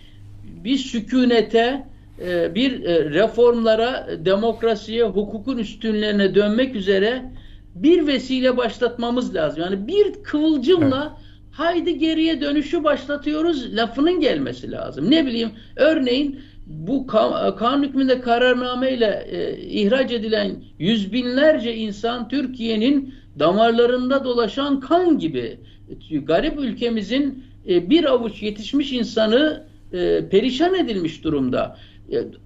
bir 0.64 0.78
sükunete, 0.78 1.86
e, 2.22 2.56
bir 2.56 2.84
e, 2.84 3.10
reformlara, 3.10 4.08
demokrasiye, 4.26 5.04
hukukun 5.04 5.58
üstünlüğüne 5.58 6.36
dönmek 6.36 6.76
üzere 6.76 7.32
bir 7.76 8.08
vesile 8.08 8.58
başlatmamız 8.58 9.36
lazım. 9.36 9.64
Yani 9.64 9.88
bir 9.88 10.24
kıvılcımla 10.24 11.14
evet. 11.18 11.26
haydi 11.52 11.98
geriye 11.98 12.42
dönüşü 12.42 12.84
başlatıyoruz 12.84 13.76
lafının 13.76 14.20
gelmesi 14.20 14.72
lazım. 14.72 15.12
Ne 15.12 15.26
bileyim 15.26 15.52
örneğin 15.76 16.40
bu 16.66 17.08
kanun 17.08 17.84
hükmünde 17.84 18.22
kararnameyle 18.22 19.28
e, 19.32 19.58
ihraç 19.58 20.12
edilen 20.12 20.56
yüz 20.80 21.14
binlerce 21.14 21.76
insan 21.76 22.30
Türkiye'nin 22.30 23.14
damarlarında 23.40 24.24
dolaşan 24.24 24.80
kan 24.80 25.20
gibi 25.20 25.60
garip 26.24 26.60
ülkemizin 26.60 27.44
e, 27.70 27.90
bir 27.90 28.04
avuç 28.04 28.44
yetişmiş 28.44 28.92
insanı 28.92 29.66
e, 29.94 30.30
perişan 30.30 30.76
edilmiş 30.76 31.24
durumda 31.24 31.78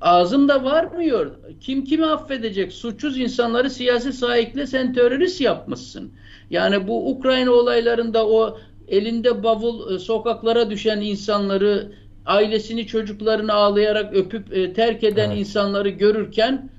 ağzımda 0.01 0.63
varmıyor. 0.63 1.31
Kim 1.61 1.83
kimi 1.83 2.05
affedecek? 2.05 2.73
Suçsuz 2.73 3.19
insanları 3.19 3.69
siyasi 3.69 4.13
sahikle 4.13 4.67
sen 4.67 4.93
terörist 4.93 5.41
yapmışsın. 5.41 6.11
Yani 6.49 6.87
bu 6.87 7.09
Ukrayna 7.09 7.51
olaylarında 7.51 8.27
o 8.27 8.57
elinde 8.87 9.43
bavul 9.43 9.95
e, 9.95 9.99
sokaklara 9.99 10.69
düşen 10.69 11.01
insanları 11.01 11.91
ailesini 12.29 12.87
çocuklarını 12.87 13.53
ağlayarak 13.53 14.15
öpüp 14.15 14.57
e, 14.57 14.73
terk 14.73 15.03
eden 15.03 15.29
evet. 15.29 15.39
insanları 15.39 15.89
görürken 15.89 16.69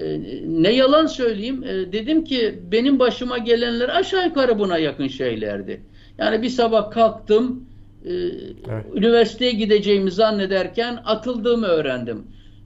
e, 0.00 0.20
ne 0.46 0.72
yalan 0.72 1.06
söyleyeyim 1.06 1.64
e, 1.64 1.92
dedim 1.92 2.24
ki 2.24 2.58
benim 2.72 2.98
başıma 2.98 3.38
gelenler 3.38 3.88
aşağı 3.88 4.26
yukarı 4.26 4.58
buna 4.58 4.78
yakın 4.78 5.08
şeylerdi. 5.08 5.80
Yani 6.18 6.42
bir 6.42 6.48
sabah 6.48 6.90
kalktım 6.90 7.64
e, 8.04 8.12
evet. 8.12 8.86
üniversiteye 8.94 9.52
gideceğimi 9.52 10.10
zannederken 10.10 10.98
atıldığımı 11.04 11.66
öğrendim. 11.66 12.22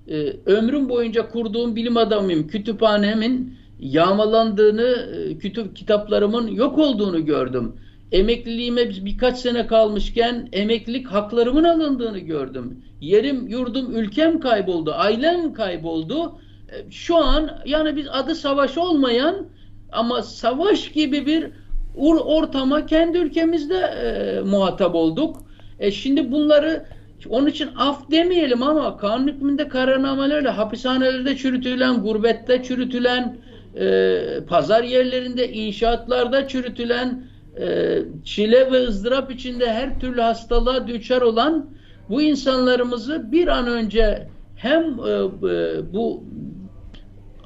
E, 0.09 0.33
ömrüm 0.47 0.89
boyunca 0.89 1.29
kurduğum 1.29 1.77
bilim 1.77 1.97
adamıyım. 1.97 2.49
Kütüphanemin 2.49 3.55
yağmalandığını, 3.81 5.09
e, 5.17 5.39
kütüp 5.39 5.77
kitaplarımın 5.77 6.47
yok 6.47 6.79
olduğunu 6.79 7.27
gördüm. 7.27 7.73
Emekliliğime 8.13 8.91
birkaç 8.91 9.39
sene 9.39 9.67
kalmışken 9.67 10.49
emeklilik 10.53 11.07
haklarımın 11.07 11.65
alındığını 11.65 12.19
gördüm. 12.19 12.85
Yerim, 13.01 13.49
yurdum, 13.49 13.97
ülkem 13.97 14.41
kayboldu, 14.41 14.93
ailem 14.93 15.53
kayboldu. 15.53 16.39
E, 16.73 16.91
şu 16.91 17.17
an 17.17 17.51
yani 17.67 17.97
biz 17.97 18.07
adı 18.11 18.35
savaş 18.35 18.79
olmayan 18.79 19.47
ama 19.93 20.23
savaş 20.23 20.93
gibi 20.93 21.27
bir 21.27 21.51
ortama 22.25 22.87
kendi 22.87 23.19
ülkemizde 23.19 23.79
e, 23.79 24.41
muhatap 24.41 24.95
olduk. 24.95 25.37
E 25.79 25.91
şimdi 25.91 26.33
bunları 26.33 26.87
onun 27.29 27.47
için 27.47 27.69
af 27.77 28.11
demeyelim 28.11 28.63
ama 28.63 28.97
kanun 28.97 29.29
hükmünde 29.29 29.69
kararnamelerle 29.69 30.49
hapishanelerde 30.49 31.37
çürütülen, 31.37 32.03
gurbette 32.03 32.63
çürütülen, 32.63 33.37
e, 33.77 34.19
pazar 34.49 34.85
yerlerinde, 34.85 35.53
inşaatlarda 35.53 36.49
çürütülen, 36.49 37.32
çile 38.25 38.73
ve 38.73 38.87
ızdırap 38.87 39.31
içinde 39.31 39.73
her 39.73 40.01
türlü 40.01 40.21
hastalığa 40.21 40.87
düçar 40.87 41.23
olan 41.23 41.67
bu 42.09 42.23
insanlarımızı 42.23 43.33
bir 43.33 43.49
an 43.49 43.67
önce 43.67 44.29
hem 44.57 44.83
e, 44.83 45.11
e, 45.51 45.93
bu 45.93 46.25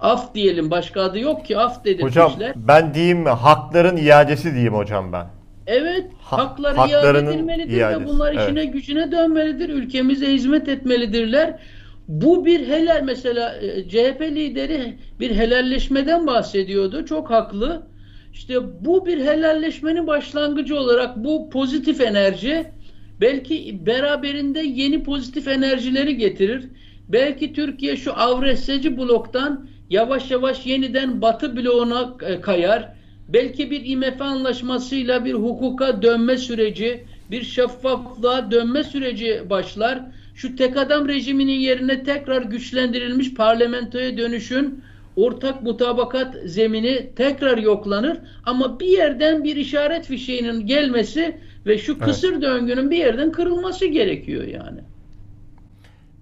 af 0.00 0.34
diyelim 0.34 0.70
başka 0.70 1.02
adı 1.02 1.18
yok 1.18 1.46
ki 1.46 1.58
af 1.58 1.84
dedirtmişler. 1.84 2.24
Hocam 2.24 2.52
ben 2.56 2.94
diyeyim 2.94 3.18
mi 3.18 3.28
hakların 3.28 3.96
iadesi 3.96 4.52
diyeyim 4.52 4.74
hocam 4.74 5.12
ben. 5.12 5.26
Evet, 5.66 6.06
ha, 6.20 6.38
hakları 6.38 6.90
iade 6.90 7.18
edilmelidir 7.18 7.76
iadesi, 7.76 8.00
ve 8.00 8.06
bunlar 8.06 8.32
işine 8.32 8.62
evet. 8.62 8.72
gücüne 8.72 9.12
dönmelidir. 9.12 9.68
Ülkemize 9.68 10.32
hizmet 10.32 10.68
etmelidirler. 10.68 11.58
Bu 12.08 12.46
bir 12.46 12.68
helal 12.68 13.02
mesela 13.02 13.54
e, 13.56 13.88
CHP 13.88 14.20
lideri 14.20 14.98
bir 15.20 15.36
helalleşmeden 15.36 16.26
bahsediyordu. 16.26 17.04
Çok 17.04 17.30
haklı. 17.30 17.86
İşte 18.36 18.84
bu 18.84 19.06
bir 19.06 19.18
helalleşmenin 19.18 20.06
başlangıcı 20.06 20.76
olarak 20.76 21.16
bu 21.16 21.50
pozitif 21.50 22.00
enerji 22.00 22.64
belki 23.20 23.86
beraberinde 23.86 24.60
yeni 24.60 25.02
pozitif 25.02 25.48
enerjileri 25.48 26.16
getirir. 26.16 26.64
Belki 27.08 27.52
Türkiye 27.52 27.96
şu 27.96 28.12
avreseci 28.12 28.98
bloktan 28.98 29.68
yavaş 29.90 30.30
yavaş 30.30 30.66
yeniden 30.66 31.22
batı 31.22 31.56
bloğuna 31.56 32.14
e, 32.22 32.40
kayar 32.40 32.92
belki 33.28 33.70
bir 33.70 33.84
IMF 33.84 34.22
anlaşmasıyla 34.22 35.24
bir 35.24 35.34
hukuka 35.34 36.02
dönme 36.02 36.36
süreci, 36.36 37.04
bir 37.30 37.42
şeffaflığa 37.42 38.50
dönme 38.50 38.84
süreci 38.84 39.42
başlar. 39.50 40.02
Şu 40.34 40.56
tek 40.56 40.76
adam 40.76 41.08
rejiminin 41.08 41.60
yerine 41.60 42.04
tekrar 42.04 42.42
güçlendirilmiş 42.42 43.34
parlamentoya 43.34 44.18
dönüşün 44.18 44.82
ortak 45.16 45.62
mutabakat 45.62 46.34
zemini 46.44 47.10
tekrar 47.16 47.58
yoklanır 47.58 48.20
ama 48.44 48.80
bir 48.80 48.86
yerden 48.86 49.44
bir 49.44 49.56
işaret 49.56 50.06
fişeğinin 50.06 50.66
gelmesi 50.66 51.40
ve 51.66 51.78
şu 51.78 51.98
kısır 51.98 52.32
evet. 52.32 52.42
döngünün 52.42 52.90
bir 52.90 52.96
yerden 52.96 53.32
kırılması 53.32 53.86
gerekiyor 53.86 54.44
yani. 54.44 54.80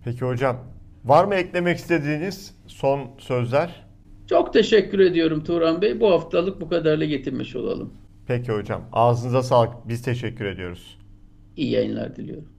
Peki 0.05 0.25
hocam 0.25 0.57
var 1.05 1.25
mı 1.25 1.35
eklemek 1.35 1.79
istediğiniz 1.79 2.55
son 2.67 3.11
sözler? 3.19 3.85
Çok 4.27 4.53
teşekkür 4.53 4.99
ediyorum 4.99 5.45
Turan 5.45 5.83
Bey. 5.83 6.01
Bu 6.01 6.11
haftalık 6.11 6.61
bu 6.61 6.69
kadarla 6.69 7.05
getirmiş 7.05 7.57
olalım. 7.57 7.95
Peki 8.27 8.53
hocam. 8.53 8.89
Ağzınıza 8.93 9.43
sağlık. 9.43 9.89
Biz 9.89 10.03
teşekkür 10.03 10.45
ediyoruz. 10.45 10.99
İyi 11.57 11.71
yayınlar 11.71 12.17
diliyorum. 12.17 12.54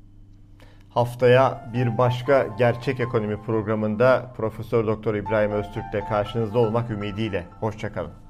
Haftaya 0.96 1.70
bir 1.74 1.98
başka 1.98 2.48
gerçek 2.58 3.00
ekonomi 3.00 3.42
programında 3.42 4.32
Profesör 4.38 4.88
Doktor 4.88 5.16
İbrahim 5.16 5.52
Öztürk'le 5.52 6.10
karşınızda 6.10 6.60
olmak 6.60 6.92
ümidiyle. 6.92 7.48
Hoşçakalın. 7.60 8.25